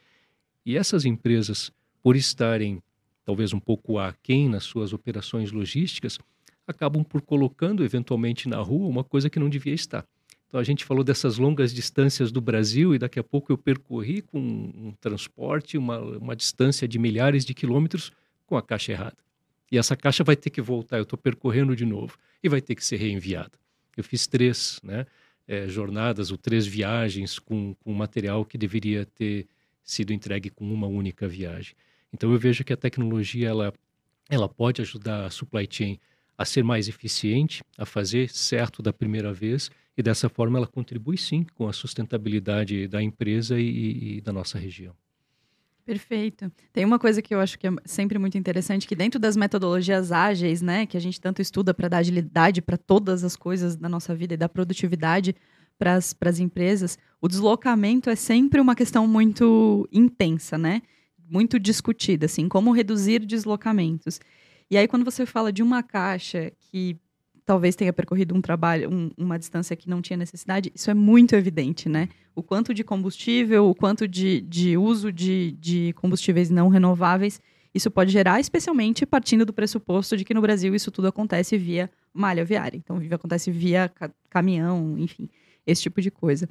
e, 0.64 0.72
e 0.72 0.76
essas 0.76 1.04
empresas, 1.04 1.70
por 2.06 2.14
estarem 2.14 2.80
talvez 3.24 3.52
um 3.52 3.58
pouco 3.58 3.98
aquém 3.98 4.48
nas 4.48 4.62
suas 4.62 4.92
operações 4.92 5.50
logísticas, 5.50 6.20
acabam 6.64 7.02
por 7.02 7.20
colocando 7.20 7.84
eventualmente 7.84 8.48
na 8.48 8.58
rua 8.58 8.86
uma 8.86 9.02
coisa 9.02 9.28
que 9.28 9.40
não 9.40 9.48
devia 9.48 9.74
estar. 9.74 10.06
Então 10.46 10.60
a 10.60 10.62
gente 10.62 10.84
falou 10.84 11.02
dessas 11.02 11.36
longas 11.36 11.74
distâncias 11.74 12.30
do 12.30 12.40
Brasil 12.40 12.94
e 12.94 12.98
daqui 13.00 13.18
a 13.18 13.24
pouco 13.24 13.50
eu 13.50 13.58
percorri 13.58 14.22
com 14.22 14.38
um 14.38 14.94
transporte 15.00 15.76
uma, 15.76 15.98
uma 15.98 16.36
distância 16.36 16.86
de 16.86 16.96
milhares 16.96 17.44
de 17.44 17.52
quilômetros 17.52 18.12
com 18.46 18.56
a 18.56 18.62
caixa 18.62 18.92
errada. 18.92 19.16
E 19.72 19.76
essa 19.76 19.96
caixa 19.96 20.22
vai 20.22 20.36
ter 20.36 20.50
que 20.50 20.62
voltar, 20.62 20.98
eu 20.98 21.02
estou 21.02 21.18
percorrendo 21.18 21.74
de 21.74 21.84
novo 21.84 22.16
e 22.40 22.48
vai 22.48 22.60
ter 22.60 22.76
que 22.76 22.84
ser 22.84 22.98
reenviada. 22.98 23.58
Eu 23.96 24.04
fiz 24.04 24.28
três 24.28 24.78
né, 24.80 25.06
é, 25.48 25.66
jornadas 25.66 26.30
ou 26.30 26.38
três 26.38 26.68
viagens 26.68 27.40
com, 27.40 27.74
com 27.80 27.92
material 27.92 28.44
que 28.44 28.56
deveria 28.56 29.04
ter 29.04 29.48
sido 29.82 30.12
entregue 30.12 30.50
com 30.50 30.72
uma 30.72 30.86
única 30.86 31.26
viagem. 31.26 31.74
Então 32.12 32.32
eu 32.32 32.38
vejo 32.38 32.64
que 32.64 32.72
a 32.72 32.76
tecnologia 32.76 33.48
ela, 33.48 33.72
ela 34.28 34.48
pode 34.48 34.80
ajudar 34.82 35.26
a 35.26 35.30
supply 35.30 35.66
chain 35.70 35.98
a 36.38 36.44
ser 36.44 36.62
mais 36.62 36.88
eficiente, 36.88 37.62
a 37.78 37.86
fazer 37.86 38.28
certo 38.30 38.82
da 38.82 38.92
primeira 38.92 39.32
vez 39.32 39.70
e 39.96 40.02
dessa 40.02 40.28
forma 40.28 40.58
ela 40.58 40.66
contribui 40.66 41.16
sim 41.16 41.46
com 41.54 41.66
a 41.66 41.72
sustentabilidade 41.72 42.86
da 42.86 43.02
empresa 43.02 43.58
e, 43.58 44.18
e 44.18 44.20
da 44.20 44.32
nossa 44.32 44.58
região. 44.58 44.94
Perfeito. 45.86 46.50
Tem 46.72 46.84
uma 46.84 46.98
coisa 46.98 47.22
que 47.22 47.32
eu 47.32 47.38
acho 47.38 47.56
que 47.56 47.66
é 47.66 47.70
sempre 47.84 48.18
muito 48.18 48.36
interessante, 48.36 48.88
que 48.88 48.96
dentro 48.96 49.20
das 49.20 49.36
metodologias 49.36 50.10
ágeis, 50.10 50.60
né, 50.60 50.84
que 50.84 50.96
a 50.96 51.00
gente 51.00 51.20
tanto 51.20 51.40
estuda 51.40 51.72
para 51.72 51.88
dar 51.88 51.98
agilidade 51.98 52.60
para 52.60 52.76
todas 52.76 53.22
as 53.22 53.36
coisas 53.36 53.76
da 53.76 53.88
nossa 53.88 54.12
vida 54.14 54.34
e 54.34 54.36
dar 54.36 54.48
produtividade 54.48 55.34
para 55.78 55.94
as 55.94 56.40
empresas, 56.40 56.98
o 57.20 57.28
deslocamento 57.28 58.10
é 58.10 58.16
sempre 58.16 58.60
uma 58.60 58.74
questão 58.74 59.06
muito 59.06 59.88
intensa, 59.92 60.58
né? 60.58 60.82
Muito 61.28 61.58
discutida, 61.58 62.26
assim, 62.26 62.48
como 62.48 62.72
reduzir 62.72 63.20
deslocamentos. 63.20 64.20
E 64.70 64.76
aí, 64.76 64.86
quando 64.86 65.04
você 65.04 65.26
fala 65.26 65.52
de 65.52 65.62
uma 65.62 65.82
caixa 65.82 66.52
que 66.58 66.96
talvez 67.44 67.76
tenha 67.76 67.92
percorrido 67.92 68.34
um 68.34 68.40
trabalho, 68.40 68.90
um, 68.92 69.10
uma 69.16 69.38
distância 69.38 69.76
que 69.76 69.88
não 69.88 70.02
tinha 70.02 70.16
necessidade, 70.16 70.72
isso 70.74 70.90
é 70.90 70.94
muito 70.94 71.34
evidente, 71.34 71.88
né? 71.88 72.08
O 72.34 72.42
quanto 72.42 72.74
de 72.74 72.82
combustível, 72.82 73.68
o 73.68 73.74
quanto 73.74 74.08
de, 74.08 74.40
de 74.40 74.76
uso 74.76 75.12
de, 75.12 75.52
de 75.52 75.92
combustíveis 75.94 76.50
não 76.50 76.68
renováveis 76.68 77.40
isso 77.76 77.90
pode 77.90 78.10
gerar, 78.10 78.40
especialmente 78.40 79.04
partindo 79.04 79.44
do 79.44 79.52
pressuposto 79.52 80.16
de 80.16 80.24
que 80.24 80.32
no 80.32 80.40
Brasil 80.40 80.74
isso 80.74 80.90
tudo 80.90 81.08
acontece 81.08 81.58
via 81.58 81.90
malha 82.12 82.42
viária. 82.42 82.78
Então, 82.78 82.98
acontece 83.10 83.50
via 83.50 83.90
ca 83.90 84.10
caminhão, 84.30 84.96
enfim, 84.98 85.28
esse 85.66 85.82
tipo 85.82 86.00
de 86.00 86.10
coisa. 86.10 86.48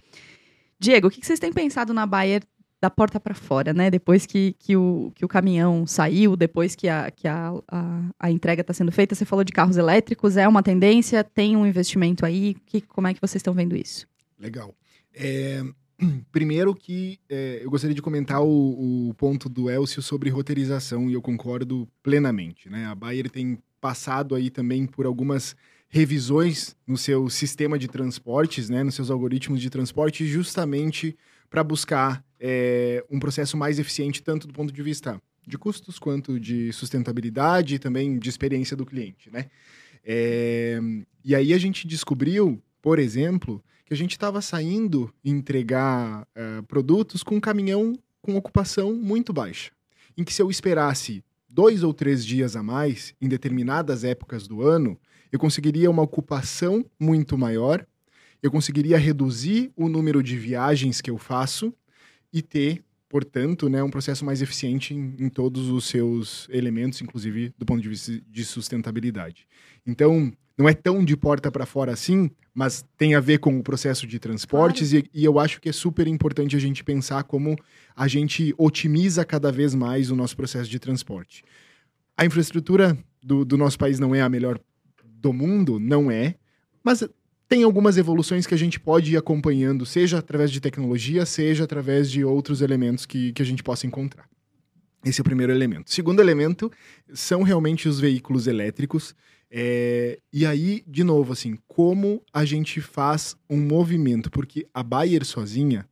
Diego, 0.79 1.07
o 1.07 1.09
que 1.09 1.25
vocês 1.25 1.39
têm 1.39 1.51
pensado 1.51 1.95
na 1.95 2.05
Bayer 2.05 2.43
da 2.85 2.89
porta 2.89 3.19
para 3.19 3.33
fora, 3.33 3.73
né? 3.73 3.89
Depois 3.89 4.27
que, 4.27 4.55
que, 4.59 4.77
o, 4.77 5.11
que 5.15 5.25
o 5.25 5.27
caminhão 5.27 5.87
saiu, 5.87 6.35
depois 6.35 6.75
que 6.75 6.87
a, 6.87 7.09
que 7.09 7.27
a, 7.27 7.51
a, 7.67 8.09
a 8.19 8.31
entrega 8.31 8.61
está 8.61 8.73
sendo 8.73 8.91
feita, 8.91 9.15
você 9.15 9.25
falou 9.25 9.43
de 9.43 9.51
carros 9.51 9.75
elétricos, 9.75 10.37
é 10.37 10.47
uma 10.47 10.61
tendência, 10.61 11.23
tem 11.23 11.57
um 11.57 11.65
investimento 11.65 12.23
aí, 12.25 12.53
que, 12.67 12.81
como 12.81 13.07
é 13.07 13.13
que 13.13 13.19
vocês 13.19 13.39
estão 13.39 13.55
vendo 13.55 13.75
isso? 13.75 14.07
Legal. 14.39 14.75
É, 15.15 15.63
primeiro 16.31 16.75
que 16.75 17.17
é, 17.27 17.61
eu 17.63 17.71
gostaria 17.71 17.95
de 17.95 18.03
comentar 18.03 18.43
o, 18.43 19.09
o, 19.09 19.13
ponto 19.15 19.49
do 19.49 19.67
Elcio 19.67 20.03
sobre 20.03 20.29
roteirização, 20.29 21.09
e 21.09 21.13
eu 21.13 21.21
concordo 21.23 21.87
plenamente, 22.03 22.69
né? 22.69 22.85
A 22.85 22.93
Bayer 22.93 23.31
tem 23.31 23.57
passado 23.81 24.35
aí 24.35 24.51
também 24.51 24.85
por 24.85 25.07
algumas 25.07 25.55
revisões 25.87 26.75
no 26.85 26.97
seu 26.97 27.29
sistema 27.31 27.79
de 27.79 27.87
transportes, 27.87 28.69
né, 28.69 28.83
nos 28.83 28.95
seus 28.95 29.09
algoritmos 29.09 29.61
de 29.61 29.69
transporte, 29.69 30.25
justamente 30.25 31.15
para 31.49 31.63
buscar 31.63 32.23
é, 32.39 33.03
um 33.09 33.19
processo 33.19 33.55
mais 33.57 33.79
eficiente, 33.79 34.21
tanto 34.21 34.47
do 34.47 34.53
ponto 34.53 34.73
de 34.73 34.83
vista 34.83 35.21
de 35.47 35.57
custos 35.57 35.99
quanto 35.99 36.39
de 36.39 36.73
sustentabilidade 36.73 37.75
e 37.75 37.79
também 37.79 38.17
de 38.17 38.29
experiência 38.29 38.75
do 38.75 38.85
cliente, 38.85 39.29
né? 39.31 39.45
É, 40.03 40.79
e 41.23 41.33
aí 41.33 41.53
a 41.53 41.57
gente 41.57 41.87
descobriu, 41.87 42.61
por 42.81 42.99
exemplo, 42.99 43.63
que 43.85 43.93
a 43.93 43.97
gente 43.97 44.11
estava 44.11 44.41
saindo 44.41 45.13
entregar 45.23 46.27
é, 46.35 46.61
produtos 46.63 47.23
com 47.23 47.35
um 47.35 47.39
caminhão 47.39 47.93
com 48.21 48.35
ocupação 48.35 48.93
muito 48.93 49.31
baixa, 49.31 49.71
em 50.17 50.23
que 50.23 50.33
se 50.33 50.41
eu 50.41 50.49
esperasse 50.49 51.23
dois 51.47 51.83
ou 51.83 51.93
três 51.93 52.25
dias 52.25 52.55
a 52.55 52.63
mais 52.63 53.13
em 53.21 53.27
determinadas 53.27 54.03
épocas 54.03 54.47
do 54.47 54.61
ano, 54.61 54.99
eu 55.31 55.39
conseguiria 55.39 55.89
uma 55.89 56.01
ocupação 56.01 56.85
muito 56.99 57.37
maior 57.37 57.85
eu 58.45 58.51
conseguiria 58.51 58.97
reduzir 58.97 59.71
o 59.75 59.89
número 59.89 60.21
de 60.21 60.37
viagens 60.37 61.01
que 61.01 61.09
eu 61.09 61.17
faço 61.17 61.73
e 62.31 62.41
ter, 62.41 62.83
portanto, 63.09 63.67
né, 63.67 63.81
um 63.81 63.89
processo 63.89 64.23
mais 64.23 64.41
eficiente 64.41 64.93
em, 64.93 65.15
em 65.17 65.29
todos 65.29 65.69
os 65.69 65.85
seus 65.85 66.47
elementos, 66.51 67.01
inclusive 67.01 67.53
do 67.57 67.65
ponto 67.65 67.81
de 67.81 67.89
vista 67.89 68.21
de 68.29 68.45
sustentabilidade. 68.45 69.47
Então, 69.85 70.31
não 70.57 70.69
é 70.69 70.73
tão 70.73 71.03
de 71.03 71.17
porta 71.17 71.51
para 71.51 71.65
fora 71.65 71.91
assim, 71.91 72.29
mas 72.53 72.85
tem 72.97 73.15
a 73.15 73.19
ver 73.19 73.39
com 73.39 73.57
o 73.57 73.63
processo 73.63 74.05
de 74.05 74.19
transportes 74.19 74.91
claro. 74.91 75.07
e, 75.13 75.21
e, 75.21 75.25
eu 75.25 75.39
acho 75.39 75.59
que 75.59 75.67
é 75.67 75.73
super 75.73 76.07
importante 76.07 76.55
a 76.55 76.59
gente 76.59 76.83
pensar 76.83 77.23
como 77.23 77.57
a 77.95 78.07
gente 78.07 78.53
otimiza 78.57 79.25
cada 79.25 79.51
vez 79.51 79.73
mais 79.73 80.11
o 80.11 80.15
nosso 80.15 80.37
processo 80.37 80.69
de 80.69 80.79
transporte. 80.79 81.43
A 82.15 82.25
infraestrutura 82.25 82.97
do, 83.21 83.43
do 83.43 83.57
nosso 83.57 83.77
país 83.77 83.99
não 83.99 84.13
é 84.13 84.21
a 84.21 84.29
melhor 84.29 84.59
do 85.03 85.33
mundo, 85.33 85.79
não 85.79 86.11
é, 86.11 86.35
mas 86.83 87.03
tem 87.47 87.63
algumas 87.63 87.97
evoluções 87.97 88.47
que 88.47 88.53
a 88.53 88.57
gente 88.57 88.79
pode 88.79 89.13
ir 89.13 89.17
acompanhando, 89.17 89.85
seja 89.85 90.17
através 90.17 90.51
de 90.51 90.59
tecnologia, 90.59 91.25
seja 91.25 91.63
através 91.63 92.09
de 92.09 92.23
outros 92.23 92.61
elementos 92.61 93.05
que, 93.05 93.31
que 93.33 93.41
a 93.41 93.45
gente 93.45 93.61
possa 93.61 93.85
encontrar. 93.85 94.27
Esse 95.05 95.21
é 95.21 95.23
o 95.23 95.25
primeiro 95.25 95.53
elemento. 95.53 95.93
Segundo 95.93 96.19
elemento 96.19 96.71
são 97.13 97.43
realmente 97.43 97.87
os 97.87 97.99
veículos 97.99 98.47
elétricos. 98.47 99.15
É, 99.51 100.19
e 100.33 100.45
aí, 100.45 100.83
de 100.87 101.03
novo, 101.03 101.31
assim, 101.31 101.57
como 101.67 102.23
a 102.33 102.43
gente 102.43 102.81
faz 102.81 103.37
um 103.47 103.57
movimento? 103.57 104.31
Porque 104.31 104.65
a 104.73 104.81
Bayer 104.81 105.23
sozinha, 105.23 105.87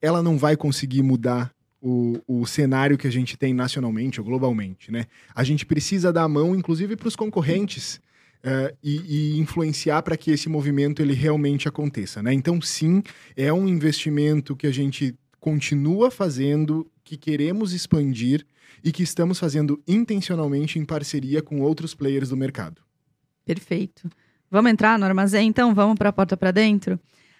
ela 0.00 0.22
não 0.22 0.38
vai 0.38 0.56
conseguir 0.56 1.02
mudar 1.02 1.52
o, 1.82 2.20
o 2.26 2.46
cenário 2.46 2.96
que 2.96 3.08
a 3.08 3.10
gente 3.10 3.36
tem 3.36 3.52
nacionalmente 3.52 4.20
ou 4.20 4.26
globalmente, 4.26 4.92
né? 4.92 5.06
A 5.34 5.42
gente 5.42 5.66
precisa 5.66 6.12
dar 6.12 6.22
a 6.22 6.28
mão, 6.28 6.54
inclusive, 6.54 6.94
para 6.94 7.08
os 7.08 7.16
concorrentes 7.16 8.00
uh, 8.46 8.76
e, 8.82 9.34
e, 9.34 9.40
influenciar 9.40 10.02
para 10.02 10.16
que 10.16 10.30
esse 10.30 10.48
movimento 10.48 11.02
ele 11.02 11.12
realmente 11.12 11.68
aconteça. 11.68 12.22
Né? 12.22 12.32
Então, 12.32 12.60
sim, 12.62 13.02
é 13.36 13.52
um 13.52 13.66
investimento 13.66 14.54
que 14.54 14.66
a 14.66 14.72
gente 14.72 15.14
continua 15.40 16.10
fazendo, 16.10 16.90
que 17.04 17.16
queremos 17.16 17.72
expandir 17.72 18.46
e 18.82 18.92
que 18.92 19.02
estamos 19.02 19.38
fazendo 19.38 19.82
intencionalmente 19.86 20.78
em 20.78 20.84
parceria 20.84 21.42
com 21.42 21.60
outros 21.60 21.94
players 21.94 22.28
do 22.28 22.36
mercado. 22.36 22.80
Perfeito. 23.44 24.08
Vamos 24.50 24.70
entrar 24.70 24.98
no 24.98 25.04
armazém, 25.04 25.48
então? 25.48 25.74
Vamos 25.74 25.96
para 25.96 26.08
a 26.08 26.12
porta 26.12 26.36
para 26.36 26.50
dentro? 26.50 26.98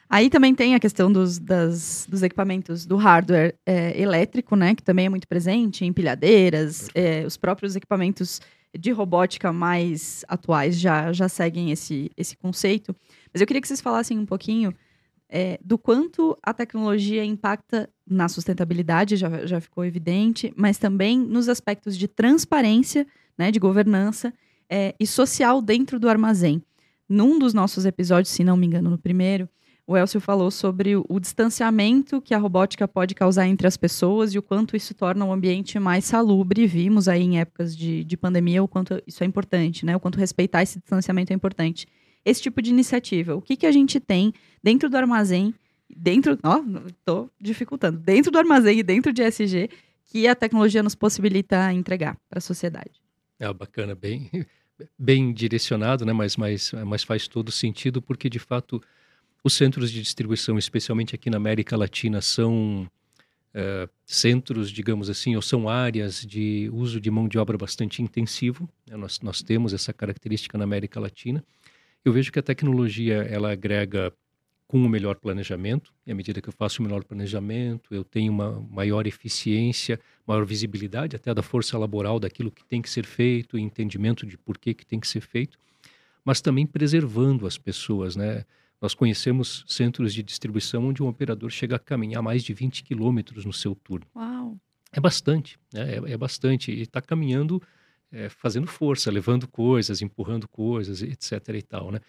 Aí 0.08 0.30
também 0.30 0.54
tem 0.54 0.74
a 0.74 0.80
questão 0.80 1.10
dos, 1.10 1.38
das, 1.38 2.06
dos 2.08 2.22
equipamentos 2.22 2.86
do 2.86 2.96
hardware 2.96 3.56
é, 3.66 4.00
elétrico, 4.00 4.54
né? 4.54 4.74
Que 4.74 4.82
também 4.82 5.06
é 5.06 5.08
muito 5.08 5.26
presente, 5.26 5.84
empilhadeiras, 5.84 6.88
é, 6.94 7.24
os 7.26 7.36
próprios 7.36 7.74
equipamentos 7.74 8.40
de 8.78 8.90
robótica 8.90 9.52
mais 9.52 10.24
atuais 10.28 10.78
já, 10.78 11.12
já 11.12 11.28
seguem 11.28 11.70
esse, 11.70 12.10
esse 12.16 12.36
conceito. 12.36 12.94
Mas 13.32 13.40
eu 13.40 13.46
queria 13.46 13.60
que 13.60 13.68
vocês 13.68 13.80
falassem 13.80 14.18
um 14.18 14.26
pouquinho 14.26 14.74
é, 15.28 15.58
do 15.62 15.76
quanto 15.76 16.36
a 16.42 16.52
tecnologia 16.54 17.24
impacta 17.24 17.88
na 18.08 18.28
sustentabilidade, 18.28 19.16
já, 19.16 19.44
já 19.46 19.60
ficou 19.60 19.84
evidente, 19.84 20.52
mas 20.56 20.78
também 20.78 21.18
nos 21.18 21.48
aspectos 21.48 21.96
de 21.96 22.06
transparência, 22.06 23.06
né, 23.36 23.50
de 23.50 23.58
governança 23.58 24.32
é, 24.70 24.94
e 24.98 25.06
social 25.06 25.60
dentro 25.60 25.98
do 25.98 26.08
armazém. 26.08 26.62
Num 27.08 27.38
dos 27.38 27.54
nossos 27.54 27.84
episódios, 27.84 28.32
se 28.32 28.44
não 28.44 28.56
me 28.56 28.66
engano, 28.66 28.90
no 28.90 28.98
primeiro, 28.98 29.48
o 29.86 29.96
Elcio 29.96 30.20
falou 30.20 30.50
sobre 30.50 30.96
o, 30.96 31.20
distanciamento 31.20 32.20
que 32.20 32.34
a 32.34 32.38
robótica 32.38 32.88
pode 32.88 33.14
causar 33.14 33.46
entre 33.46 33.68
as 33.68 33.76
pessoas 33.76 34.34
e 34.34 34.38
o 34.38 34.42
quanto 34.42 34.76
isso 34.76 34.92
torna 34.94 35.24
o 35.24 35.32
ambiente 35.32 35.78
mais 35.78 36.04
salubre. 36.04 36.66
Vimos 36.66 37.06
aí 37.06 37.22
em 37.22 37.38
épocas 37.38 37.76
de, 37.76 38.02
de 38.02 38.16
pandemia 38.16 38.62
o 38.62 38.66
quanto 38.66 39.00
isso 39.06 39.22
é 39.22 39.26
importante, 39.26 39.86
né? 39.86 39.94
O 39.94 40.00
quanto 40.00 40.18
respeitar 40.18 40.62
esse 40.62 40.80
distanciamento 40.80 41.32
é 41.32 41.36
importante. 41.36 41.86
Esse 42.24 42.42
tipo 42.42 42.60
de 42.60 42.70
iniciativa, 42.70 43.36
o 43.36 43.40
que, 43.40 43.56
que 43.56 43.66
a 43.66 43.70
gente 43.70 44.00
tem 44.00 44.32
dentro 44.60 44.90
do 44.90 44.96
armazém, 44.96 45.54
dentro, 45.88 46.36
ó, 46.42 46.60
tô 47.04 47.30
dificultando, 47.40 47.96
dentro 47.96 48.32
do 48.32 48.38
armazém 48.38 48.80
e 48.80 48.82
dentro 48.82 49.12
de 49.12 49.22
SG, 49.22 49.70
que 50.06 50.26
a 50.26 50.34
tecnologia 50.34 50.82
nos 50.82 50.96
possibilita 50.96 51.72
entregar 51.72 52.18
para 52.28 52.38
a 52.38 52.42
sociedade. 52.42 53.00
É 53.38 53.52
bacana, 53.52 53.94
bem, 53.94 54.28
bem 54.98 55.32
direcionado, 55.32 56.04
né? 56.04 56.12
Mas, 56.12 56.36
mas, 56.36 56.72
mas 56.84 57.04
faz 57.04 57.28
todo 57.28 57.52
sentido 57.52 58.02
porque 58.02 58.28
de 58.28 58.40
fato 58.40 58.82
os 59.46 59.54
centros 59.54 59.92
de 59.92 60.02
distribuição, 60.02 60.58
especialmente 60.58 61.14
aqui 61.14 61.30
na 61.30 61.36
América 61.36 61.76
Latina, 61.76 62.20
são 62.20 62.90
é, 63.54 63.88
centros, 64.04 64.72
digamos 64.72 65.08
assim, 65.08 65.36
ou 65.36 65.40
são 65.40 65.68
áreas 65.68 66.20
de 66.26 66.68
uso 66.72 67.00
de 67.00 67.08
mão 67.12 67.28
de 67.28 67.38
obra 67.38 67.56
bastante 67.56 68.02
intensivo. 68.02 68.68
Né? 68.84 68.96
Nós, 68.96 69.20
nós 69.20 69.42
temos 69.42 69.72
essa 69.72 69.92
característica 69.92 70.58
na 70.58 70.64
América 70.64 70.98
Latina. 70.98 71.44
Eu 72.04 72.12
vejo 72.12 72.32
que 72.32 72.40
a 72.40 72.42
tecnologia 72.42 73.22
ela 73.22 73.52
agrega 73.52 74.12
com 74.66 74.84
o 74.84 74.88
melhor 74.88 75.14
planejamento, 75.14 75.94
e 76.04 76.10
à 76.10 76.14
medida 76.14 76.40
que 76.40 76.48
eu 76.48 76.52
faço 76.52 76.82
o 76.82 76.84
melhor 76.84 77.04
planejamento, 77.04 77.94
eu 77.94 78.02
tenho 78.02 78.32
uma 78.32 78.60
maior 78.68 79.06
eficiência, 79.06 80.00
maior 80.26 80.44
visibilidade 80.44 81.14
até 81.14 81.32
da 81.32 81.40
força 81.40 81.78
laboral 81.78 82.18
daquilo 82.18 82.50
que 82.50 82.64
tem 82.64 82.82
que 82.82 82.90
ser 82.90 83.06
feito, 83.06 83.56
entendimento 83.56 84.26
de 84.26 84.36
por 84.36 84.58
que, 84.58 84.74
que 84.74 84.84
tem 84.84 84.98
que 84.98 85.06
ser 85.06 85.20
feito, 85.20 85.56
mas 86.24 86.40
também 86.40 86.66
preservando 86.66 87.46
as 87.46 87.56
pessoas, 87.56 88.16
né? 88.16 88.44
Nós 88.80 88.94
conhecemos 88.94 89.64
centros 89.66 90.12
de 90.12 90.22
distribuição 90.22 90.86
onde 90.86 91.02
um 91.02 91.08
operador 91.08 91.50
chega 91.50 91.76
a 91.76 91.78
caminhar 91.78 92.22
mais 92.22 92.44
de 92.44 92.52
20 92.52 92.84
quilômetros 92.84 93.44
no 93.44 93.52
seu 93.52 93.74
turno. 93.74 94.06
Uau! 94.14 94.56
É 94.92 95.00
bastante, 95.00 95.58
né? 95.72 95.96
é, 95.96 96.12
é 96.12 96.16
bastante. 96.16 96.70
E 96.70 96.82
está 96.82 97.00
caminhando, 97.00 97.62
é, 98.12 98.28
fazendo 98.28 98.66
força, 98.66 99.10
levando 99.10 99.48
coisas, 99.48 100.02
empurrando 100.02 100.46
coisas, 100.48 101.02
etc. 101.02 101.48
e 101.54 101.62
tal, 101.62 101.90
né? 101.90 102.00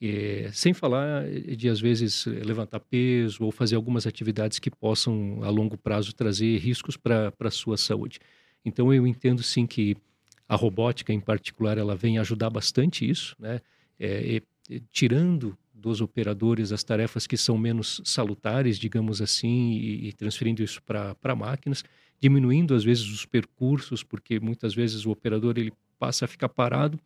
E, 0.00 0.50
sem 0.52 0.74
falar 0.74 1.28
de, 1.28 1.68
às 1.68 1.80
vezes, 1.80 2.26
levantar 2.26 2.80
peso 2.80 3.44
ou 3.44 3.50
fazer 3.50 3.76
algumas 3.76 4.06
atividades 4.06 4.58
que 4.58 4.70
possam, 4.70 5.42
a 5.42 5.48
longo 5.48 5.78
prazo, 5.78 6.12
trazer 6.12 6.58
riscos 6.58 6.96
para 6.96 7.32
a 7.40 7.50
sua 7.50 7.76
saúde. 7.76 8.18
Então, 8.64 8.92
eu 8.92 9.06
entendo, 9.06 9.42
sim, 9.42 9.66
que 9.66 9.96
a 10.48 10.54
robótica, 10.54 11.12
em 11.12 11.20
particular, 11.20 11.78
ela 11.78 11.96
vem 11.96 12.18
ajudar 12.18 12.50
bastante 12.50 13.08
isso, 13.08 13.34
né? 13.38 13.60
É, 13.98 14.42
tirando 14.90 15.56
dos 15.76 16.00
operadores 16.00 16.72
as 16.72 16.82
tarefas 16.82 17.26
que 17.26 17.36
são 17.36 17.58
menos 17.58 18.00
salutares, 18.04 18.78
digamos 18.78 19.20
assim, 19.20 19.72
e, 19.72 20.08
e 20.08 20.12
transferindo 20.12 20.62
isso 20.62 20.82
para 20.82 21.36
máquinas, 21.36 21.84
diminuindo 22.18 22.74
às 22.74 22.82
vezes 22.82 23.04
os 23.04 23.26
percursos, 23.26 24.02
porque 24.02 24.40
muitas 24.40 24.74
vezes 24.74 25.04
o 25.04 25.10
operador 25.10 25.58
ele 25.58 25.72
passa 25.98 26.24
a 26.24 26.28
ficar 26.28 26.48
parado, 26.48 26.98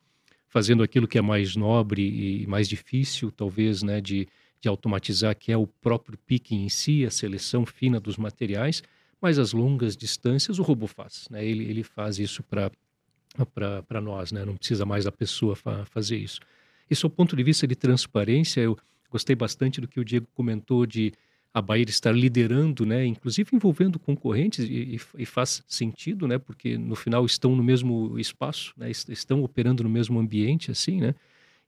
fazendo 0.49 0.83
aquilo 0.83 1.09
que 1.09 1.19
é 1.19 1.23
mais 1.23 1.57
nobre 1.57 2.43
e 2.43 2.47
mais 2.47 2.69
difícil, 2.69 3.31
talvez, 3.31 3.83
né, 3.83 4.01
de, 4.01 4.29
de 4.61 4.69
automatizar, 4.69 5.37
que 5.37 5.51
é 5.51 5.57
o 5.57 5.67
próprio 5.67 6.19
picking 6.19 6.65
em 6.65 6.69
si, 6.69 7.05
a 7.05 7.11
seleção 7.11 7.67
fina 7.67 7.99
dos 7.99 8.17
materiais, 8.17 8.83
mas 9.21 9.39
as 9.39 9.53
longas 9.53 9.97
distâncias 9.97 10.59
o 10.59 10.63
robô 10.63 10.87
faz, 10.87 11.29
né? 11.31 11.45
Ele, 11.45 11.65
ele 11.65 11.83
faz 11.83 12.19
isso 12.19 12.43
para 12.43 14.01
nós, 14.01 14.33
né? 14.33 14.45
Não 14.45 14.57
precisa 14.57 14.87
mais 14.87 15.07
a 15.07 15.13
pessoa 15.13 15.55
fa 15.55 15.85
fazer 15.85 16.17
isso. 16.17 16.41
Isso, 16.91 17.09
do 17.09 17.15
ponto 17.15 17.37
de 17.37 17.43
vista 17.43 17.67
de 17.67 17.77
transparência, 17.77 18.61
eu 18.61 18.77
gostei 19.09 19.37
bastante 19.37 19.81
do 19.81 19.89
que 19.89 20.01
o 20.01 20.05
Diego 20.05 20.27
comentou 20.35 20.85
de 20.85 21.13
a 21.53 21.61
Bayer 21.61 21.89
estar 21.89 22.13
liderando, 22.13 22.87
né, 22.87 23.05
inclusive 23.05 23.51
envolvendo 23.53 23.99
concorrentes 23.99 24.65
e, 24.65 25.01
e, 25.19 25.27
faz 25.27 25.65
sentido, 25.67 26.29
né, 26.29 26.39
porque 26.39 26.79
no 26.79 26.95
final 26.95 27.27
estão 27.27 27.57
no 27.57 27.63
mesmo 27.63 28.17
espaço, 28.19 28.73
né, 28.77 28.89
estão 28.91 29.43
operando 29.43 29.83
no 29.83 29.91
mesmo 29.91 30.19
ambiente, 30.19 30.71
assim, 30.71 31.01
né, 31.01 31.15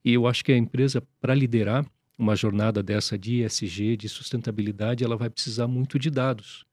e 0.05 0.12
eu 0.14 0.26
acho 0.26 0.45
que 0.45 0.52
a 0.52 0.57
empresa 0.57 1.02
para 1.21 1.35
liderar 1.35 1.85
uma 2.17 2.37
jornada 2.37 2.83
dessa 2.83 3.19
de 3.19 3.43
ESG, 3.43 3.97
de 3.97 4.09
sustentabilidade, 4.09 5.02
ela 5.02 5.17
vai 5.17 5.29
precisar 5.29 5.67
muito 5.67 5.99
de 5.99 6.11
dados. 6.11 6.64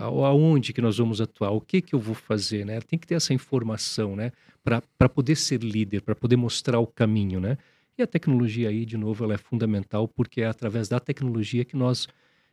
Aonde 0.00 0.72
que 0.72 0.82
nós 0.82 0.98
vamos 0.98 1.20
atuar? 1.20 1.50
O 1.50 1.60
que 1.60 1.80
que 1.80 1.94
eu 1.94 1.98
vou 1.98 2.14
fazer, 2.14 2.64
né? 2.64 2.80
Tem 2.80 2.98
que 2.98 3.06
ter 3.06 3.14
essa 3.14 3.32
informação, 3.32 4.14
né, 4.14 4.32
para 4.62 5.08
poder 5.08 5.36
ser 5.36 5.62
líder, 5.62 6.02
para 6.02 6.14
poder 6.14 6.36
mostrar 6.36 6.78
o 6.78 6.86
caminho, 6.86 7.40
né? 7.40 7.56
E 7.96 8.02
a 8.02 8.06
tecnologia 8.06 8.68
aí, 8.68 8.84
de 8.84 8.96
novo, 8.96 9.24
ela 9.24 9.34
é 9.34 9.38
fundamental 9.38 10.06
porque 10.06 10.42
é 10.42 10.46
através 10.46 10.88
da 10.88 11.00
tecnologia 11.00 11.64
que 11.64 11.76
nós 11.76 12.06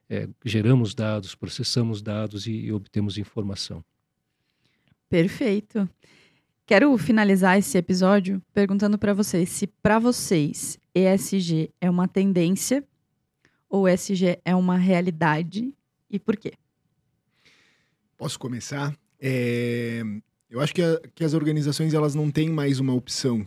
é, 0.09 0.27
geramos 0.43 0.95
dados, 0.95 1.35
processamos 1.35 2.01
dados 2.01 2.47
e, 2.47 2.51
e 2.51 2.71
obtemos 2.71 3.17
informação. 3.17 3.83
Perfeito. 5.09 5.87
Quero 6.65 6.97
finalizar 6.97 7.59
esse 7.59 7.77
episódio 7.77 8.41
perguntando 8.53 8.97
para 8.97 9.13
vocês 9.13 9.49
se 9.49 9.67
para 9.67 9.99
vocês 9.99 10.79
ESG 10.95 11.69
é 11.79 11.89
uma 11.89 12.07
tendência 12.07 12.83
ou 13.69 13.87
ESG 13.87 14.39
é 14.43 14.55
uma 14.55 14.77
realidade 14.77 15.71
e 16.09 16.17
por 16.17 16.35
quê? 16.35 16.53
Posso 18.17 18.39
começar? 18.39 18.97
É... 19.19 20.01
Eu 20.49 20.61
acho 20.61 20.73
que, 20.73 20.81
a, 20.81 21.01
que 21.13 21.23
as 21.23 21.33
organizações 21.33 21.93
elas 21.93 22.15
não 22.15 22.31
têm 22.31 22.49
mais 22.49 22.79
uma 22.79 22.93
opção 22.93 23.45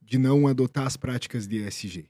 de 0.00 0.18
não 0.18 0.46
adotar 0.46 0.86
as 0.86 0.96
práticas 0.96 1.46
de 1.46 1.56
ESG. 1.56 2.08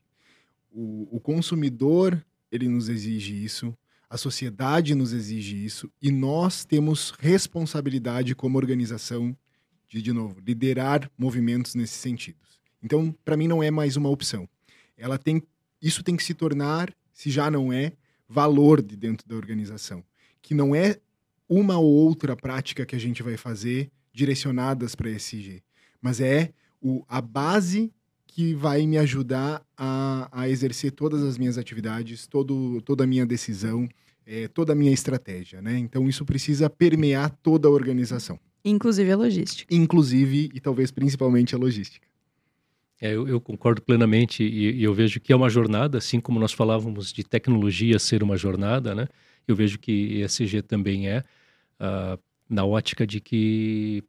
O, 0.71 1.17
o 1.17 1.21
consumidor 1.21 2.23
ele 2.51 2.69
nos 2.69 2.89
exige 2.89 3.43
isso, 3.43 3.77
a 4.11 4.17
sociedade 4.17 4.95
nos 4.95 5.13
exige 5.13 5.65
isso 5.65 5.91
e 6.01 6.11
nós 6.11 6.65
temos 6.65 7.13
responsabilidade 7.19 8.35
como 8.35 8.59
organização 8.59 9.37
de, 9.89 10.03
de 10.03 10.13
novo, 10.13 10.41
liderar 10.41 11.11
movimentos 11.17 11.75
nesses 11.75 11.97
sentidos. 11.97 12.59
Então, 12.83 13.15
para 13.25 13.37
mim 13.37 13.49
não 13.49 13.63
é 13.63 13.71
mais 13.71 13.97
uma 13.97 14.11
opção. 14.11 14.49
Ela 14.97 15.19
tem 15.19 15.43
isso 15.81 16.03
tem 16.03 16.17
que 16.17 16.25
se 16.25 16.35
tornar, 16.35 16.93
se 17.13 17.31
já 17.31 17.51
não 17.51 17.73
é, 17.73 17.93
valor 18.29 18.83
de 18.83 18.97
dentro 18.97 19.29
da 19.29 19.37
organização, 19.37 20.03
que 20.43 20.55
não 20.55 20.75
é 20.75 20.99
uma 21.49 21.79
ou 21.79 21.87
outra 21.87 22.37
prática 22.37 22.87
que 22.87 22.97
a 22.97 23.01
gente 23.01 23.23
vai 23.23 23.37
fazer 23.37 23.91
direcionadas 24.13 24.95
para 24.95 25.11
ESG, 25.11 25.63
mas 26.01 26.21
é 26.21 26.51
o, 26.81 27.05
a 27.09 27.21
base 27.21 27.93
que 28.27 28.55
vai 28.55 28.87
me 28.87 28.99
ajudar 28.99 29.63
a, 29.77 30.29
a 30.31 30.49
exercer 30.49 30.93
todas 30.93 31.23
as 31.23 31.39
minhas 31.39 31.57
atividades, 31.57 32.27
todo, 32.27 32.81
toda 32.83 33.05
a 33.05 33.07
minha 33.07 33.25
decisão, 33.25 33.89
é, 34.27 34.49
toda 34.49 34.73
a 34.73 34.77
minha 34.77 34.93
estratégia, 34.93 35.63
né? 35.63 35.79
Então 35.79 36.09
isso 36.09 36.25
precisa 36.25 36.69
permear 36.69 37.31
toda 37.43 37.69
a 37.69 37.71
organização. 37.71 38.39
Inclusive 38.65 39.11
a 39.11 39.17
logística. 39.17 39.75
Inclusive 39.75 40.51
e 40.53 40.61
talvez 40.61 40.91
principalmente 40.91 41.55
a 41.55 41.59
logística. 41.59 42.07
É, 43.01 43.15
eu, 43.15 43.29
eu, 43.29 43.41
concordo 43.41 43.83
plenamente 43.83 44.43
e, 44.43 44.81
e, 44.81 44.83
eu 44.83 44.93
vejo 44.93 45.21
que 45.21 45.33
é 45.33 45.37
uma 45.37 45.51
jornada, 45.51 45.99
assim 45.99 46.19
como 46.19 46.41
nós 46.41 46.53
falávamos 46.53 47.13
de 47.13 47.23
tecnologia 47.23 47.99
ser 47.99 48.23
uma 48.23 48.37
jornada, 48.37 48.95
né? 48.95 49.07
Eu 49.47 49.55
vejo 49.55 49.79
que 49.79 50.23
ESG 50.23 50.63
também 50.63 51.09
é, 51.09 51.23
uh, 51.81 52.19
na 52.49 52.65
ótica 52.65 53.07
de 53.07 53.21
que 53.21 54.03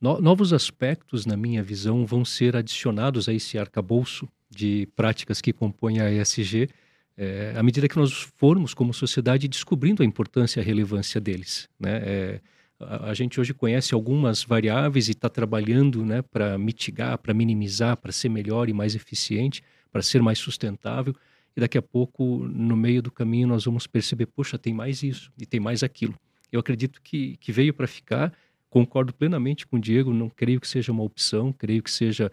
no, 0.00 0.20
novos 0.20 0.52
aspectos, 0.52 1.26
na 1.26 1.36
minha 1.36 1.62
visão, 1.62 2.04
vão 2.04 2.24
ser 2.24 2.56
adicionados 2.56 3.28
a 3.28 3.32
esse 3.32 3.58
arcabouço 3.58 4.28
de 4.50 4.86
práticas 4.94 5.40
que 5.40 5.52
compõem 5.52 6.00
a 6.00 6.10
ESG, 6.10 6.68
é, 7.16 7.54
à 7.56 7.62
medida 7.62 7.88
que 7.88 7.96
nós 7.96 8.12
formos, 8.12 8.74
como 8.74 8.92
sociedade, 8.92 9.48
descobrindo 9.48 10.02
a 10.02 10.06
importância 10.06 10.60
e 10.60 10.62
a 10.62 10.64
relevância 10.64 11.20
deles. 11.20 11.68
Né? 11.80 11.96
É, 12.04 12.40
a, 12.78 13.10
a, 13.10 13.14
gente 13.14 13.40
hoje 13.40 13.54
conhece 13.54 13.94
algumas 13.94 14.44
variáveis 14.44 15.08
e 15.08 15.12
está 15.12 15.28
trabalhando 15.28 16.04
né, 16.04 16.20
para 16.20 16.58
mitigar, 16.58 17.16
para 17.16 17.32
minimizar, 17.32 17.96
para 17.96 18.12
ser 18.12 18.28
melhor 18.28 18.68
e 18.68 18.74
mais 18.74 18.94
eficiente, 18.94 19.62
para 19.90 20.02
ser 20.02 20.20
mais 20.20 20.38
sustentável. 20.38 21.14
E 21.56 21.60
daqui 21.60 21.78
a 21.78 21.82
pouco, 21.82 22.46
no 22.46 22.76
meio 22.76 23.00
do 23.00 23.10
caminho, 23.10 23.48
nós 23.48 23.64
vamos 23.64 23.86
perceber: 23.86 24.26
poxa, 24.26 24.58
tem 24.58 24.74
mais 24.74 25.02
isso 25.02 25.32
e 25.40 25.46
tem 25.46 25.58
mais 25.58 25.82
aquilo. 25.82 26.14
Eu 26.50 26.60
acredito 26.60 27.00
que, 27.02 27.36
que 27.38 27.52
veio 27.52 27.74
para 27.74 27.86
ficar 27.86 28.32
concordo 28.68 29.14
plenamente 29.14 29.66
com 29.66 29.76
o 29.76 29.80
Diego, 29.80 30.12
não 30.12 30.28
creio 30.28 30.60
que 30.60 30.68
seja 30.68 30.92
uma 30.92 31.02
opção, 31.02 31.52
creio 31.52 31.82
que 31.82 31.90
seja 31.90 32.30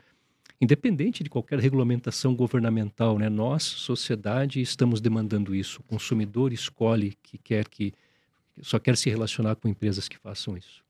independente 0.60 1.24
de 1.24 1.30
qualquer 1.30 1.60
regulamentação 1.60 2.36
governamental, 2.36 3.18
né? 3.18 3.30
Nós, 3.30 3.64
sociedade, 3.64 4.62
estamos 4.62 5.02
demandando 5.02 5.54
isso. 5.54 5.80
O 5.80 5.84
consumidor 5.84 6.54
escolhe 6.54 7.18
que 7.22 7.38
quer 7.38 7.68
que 7.68 7.94
só 8.62 8.80
quer 8.80 8.96
se 8.98 9.10
relacionar 9.10 9.56
com 9.56 9.68
empresas 9.68 10.08
que 10.08 10.18
façam 10.18 10.58
isso. 10.58 10.84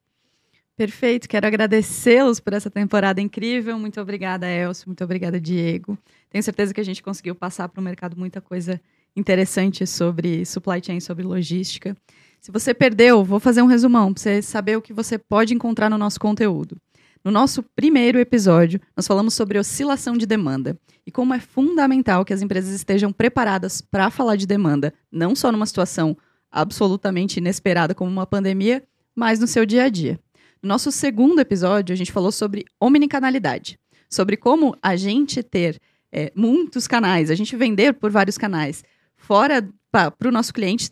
Perfeito, 0.75 1.29
quero 1.29 1.45
agradecê-los 1.45 2.39
por 2.39 2.53
essa 2.53 2.69
temporada 2.69 3.21
incrível. 3.21 3.77
Muito 3.77 4.01
obrigada, 4.01 4.49
Elcio. 4.49 4.87
Muito 4.87 5.03
obrigada, 5.03 5.39
Diego. 5.39 5.97
Tenho 6.31 6.43
certeza 6.43 6.73
que 6.73 6.81
a 6.81 6.85
gente 6.85 7.03
conseguiu 7.03 7.35
passar 7.35 7.69
para 7.69 7.79
o 7.79 7.83
mercado 7.83 8.17
muita 8.17 8.41
coisa 8.41 8.81
interessante 9.15 9.85
sobre 9.85 10.43
supply 10.45 10.81
chain, 10.83 10.99
sobre 10.99 11.23
logística. 11.23 11.95
Se 12.43 12.51
você 12.51 12.73
perdeu, 12.73 13.23
vou 13.23 13.39
fazer 13.39 13.61
um 13.61 13.67
resumão 13.67 14.13
para 14.13 14.21
você 14.21 14.41
saber 14.41 14.75
o 14.75 14.81
que 14.81 14.91
você 14.91 15.17
pode 15.17 15.53
encontrar 15.53 15.89
no 15.89 15.97
nosso 15.97 16.19
conteúdo. 16.19 16.75
No 17.23 17.31
nosso 17.31 17.63
primeiro 17.73 18.19
episódio, 18.19 18.81
nós 18.97 19.07
falamos 19.07 19.33
sobre 19.33 19.57
oscilação 19.57 20.17
de 20.17 20.25
demanda 20.25 20.77
e 21.07 21.11
como 21.11 21.33
é 21.33 21.39
fundamental 21.39 22.25
que 22.25 22.33
as 22.33 22.41
empresas 22.41 22.75
estejam 22.75 23.13
preparadas 23.13 23.79
para 23.79 24.09
falar 24.09 24.35
de 24.35 24.45
demanda, 24.45 24.93
não 25.09 25.33
só 25.33 25.53
numa 25.53 25.65
situação 25.65 26.17
absolutamente 26.51 27.37
inesperada 27.37 27.95
como 27.95 28.11
uma 28.11 28.27
pandemia, 28.27 28.83
mas 29.15 29.39
no 29.39 29.47
seu 29.47 29.65
dia 29.65 29.85
a 29.85 29.89
dia. 29.89 30.19
No 30.61 30.67
nosso 30.67 30.91
segundo 30.91 31.39
episódio, 31.39 31.93
a 31.93 31.97
gente 31.97 32.11
falou 32.11 32.29
sobre 32.29 32.65
omnicanalidade, 32.77 33.79
sobre 34.09 34.35
como 34.35 34.75
a 34.81 34.97
gente 34.97 35.41
ter 35.41 35.79
é, 36.11 36.29
muitos 36.35 36.89
canais, 36.89 37.31
a 37.31 37.35
gente 37.35 37.55
vender 37.55 37.93
por 37.93 38.11
vários 38.11 38.37
canais, 38.37 38.83
fora 39.15 39.65
para 39.89 40.27
o 40.27 40.31
nosso 40.31 40.53
cliente 40.53 40.91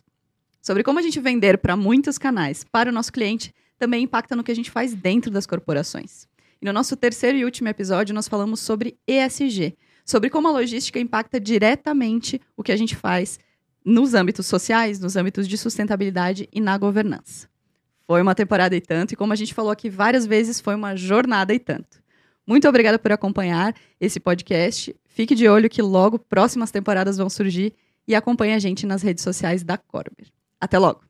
sobre 0.62 0.84
como 0.84 1.00
a 1.00 1.02
gente 1.02 1.20
vender 1.20 1.58
para 1.58 1.76
muitos 1.76 2.18
canais 2.18 2.64
para 2.64 2.90
o 2.90 2.94
nosso 2.94 3.12
cliente 3.12 3.54
também 3.80 4.04
impacta 4.04 4.36
no 4.36 4.44
que 4.44 4.52
a 4.52 4.56
gente 4.56 4.70
faz 4.70 4.94
dentro 4.94 5.32
das 5.32 5.48
corporações. 5.48 6.28
E 6.62 6.66
no 6.66 6.72
nosso 6.72 6.96
terceiro 6.96 7.38
e 7.38 7.44
último 7.44 7.68
episódio, 7.68 8.14
nós 8.14 8.28
falamos 8.28 8.60
sobre 8.60 8.96
ESG, 9.08 9.76
sobre 10.06 10.30
como 10.30 10.48
a 10.48 10.52
logística 10.52 11.00
impacta 11.00 11.40
diretamente 11.40 12.40
o 12.56 12.62
que 12.62 12.72
a 12.72 12.78
gente 12.78 12.96
faz 12.96 13.40
nos 13.84 14.14
âmbitos 14.14 14.46
sociais, 14.46 15.00
nos 15.00 15.16
âmbitos 15.16 15.48
de 15.48 15.58
sustentabilidade 15.58 16.48
e 16.54 16.62
na 16.62 16.78
governança. 16.78 17.50
Foi 18.06 18.22
uma 18.22 18.36
temporada 18.36 18.76
e 18.76 18.82
tanto, 18.82 19.14
e 19.14 19.16
como 19.16 19.34
a 19.34 19.36
gente 19.36 19.54
falou 19.54 19.72
aqui 19.72 19.90
várias 19.90 20.28
vezes, 20.28 20.62
foi 20.62 20.76
uma 20.76 20.96
jornada 20.96 21.54
e 21.54 21.60
tanto. 21.60 22.02
Muito 22.46 22.68
obrigada 22.68 23.00
por 23.00 23.12
acompanhar 23.12 23.74
esse 24.00 24.20
podcast. 24.20 24.96
Fique 25.06 25.34
de 25.34 25.48
olho 25.48 25.70
que 25.70 25.82
logo 25.82 26.20
próximas 26.20 26.70
temporadas 26.70 27.18
vão 27.18 27.30
surgir 27.30 27.74
e 28.08 28.14
acompanhe 28.14 28.54
a 28.54 28.60
gente 28.60 28.86
nas 28.86 29.02
redes 29.02 29.24
sociais 29.24 29.64
da 29.64 29.78
Corber. 29.78 30.28
Até 30.62 30.78
logo! 30.78 31.02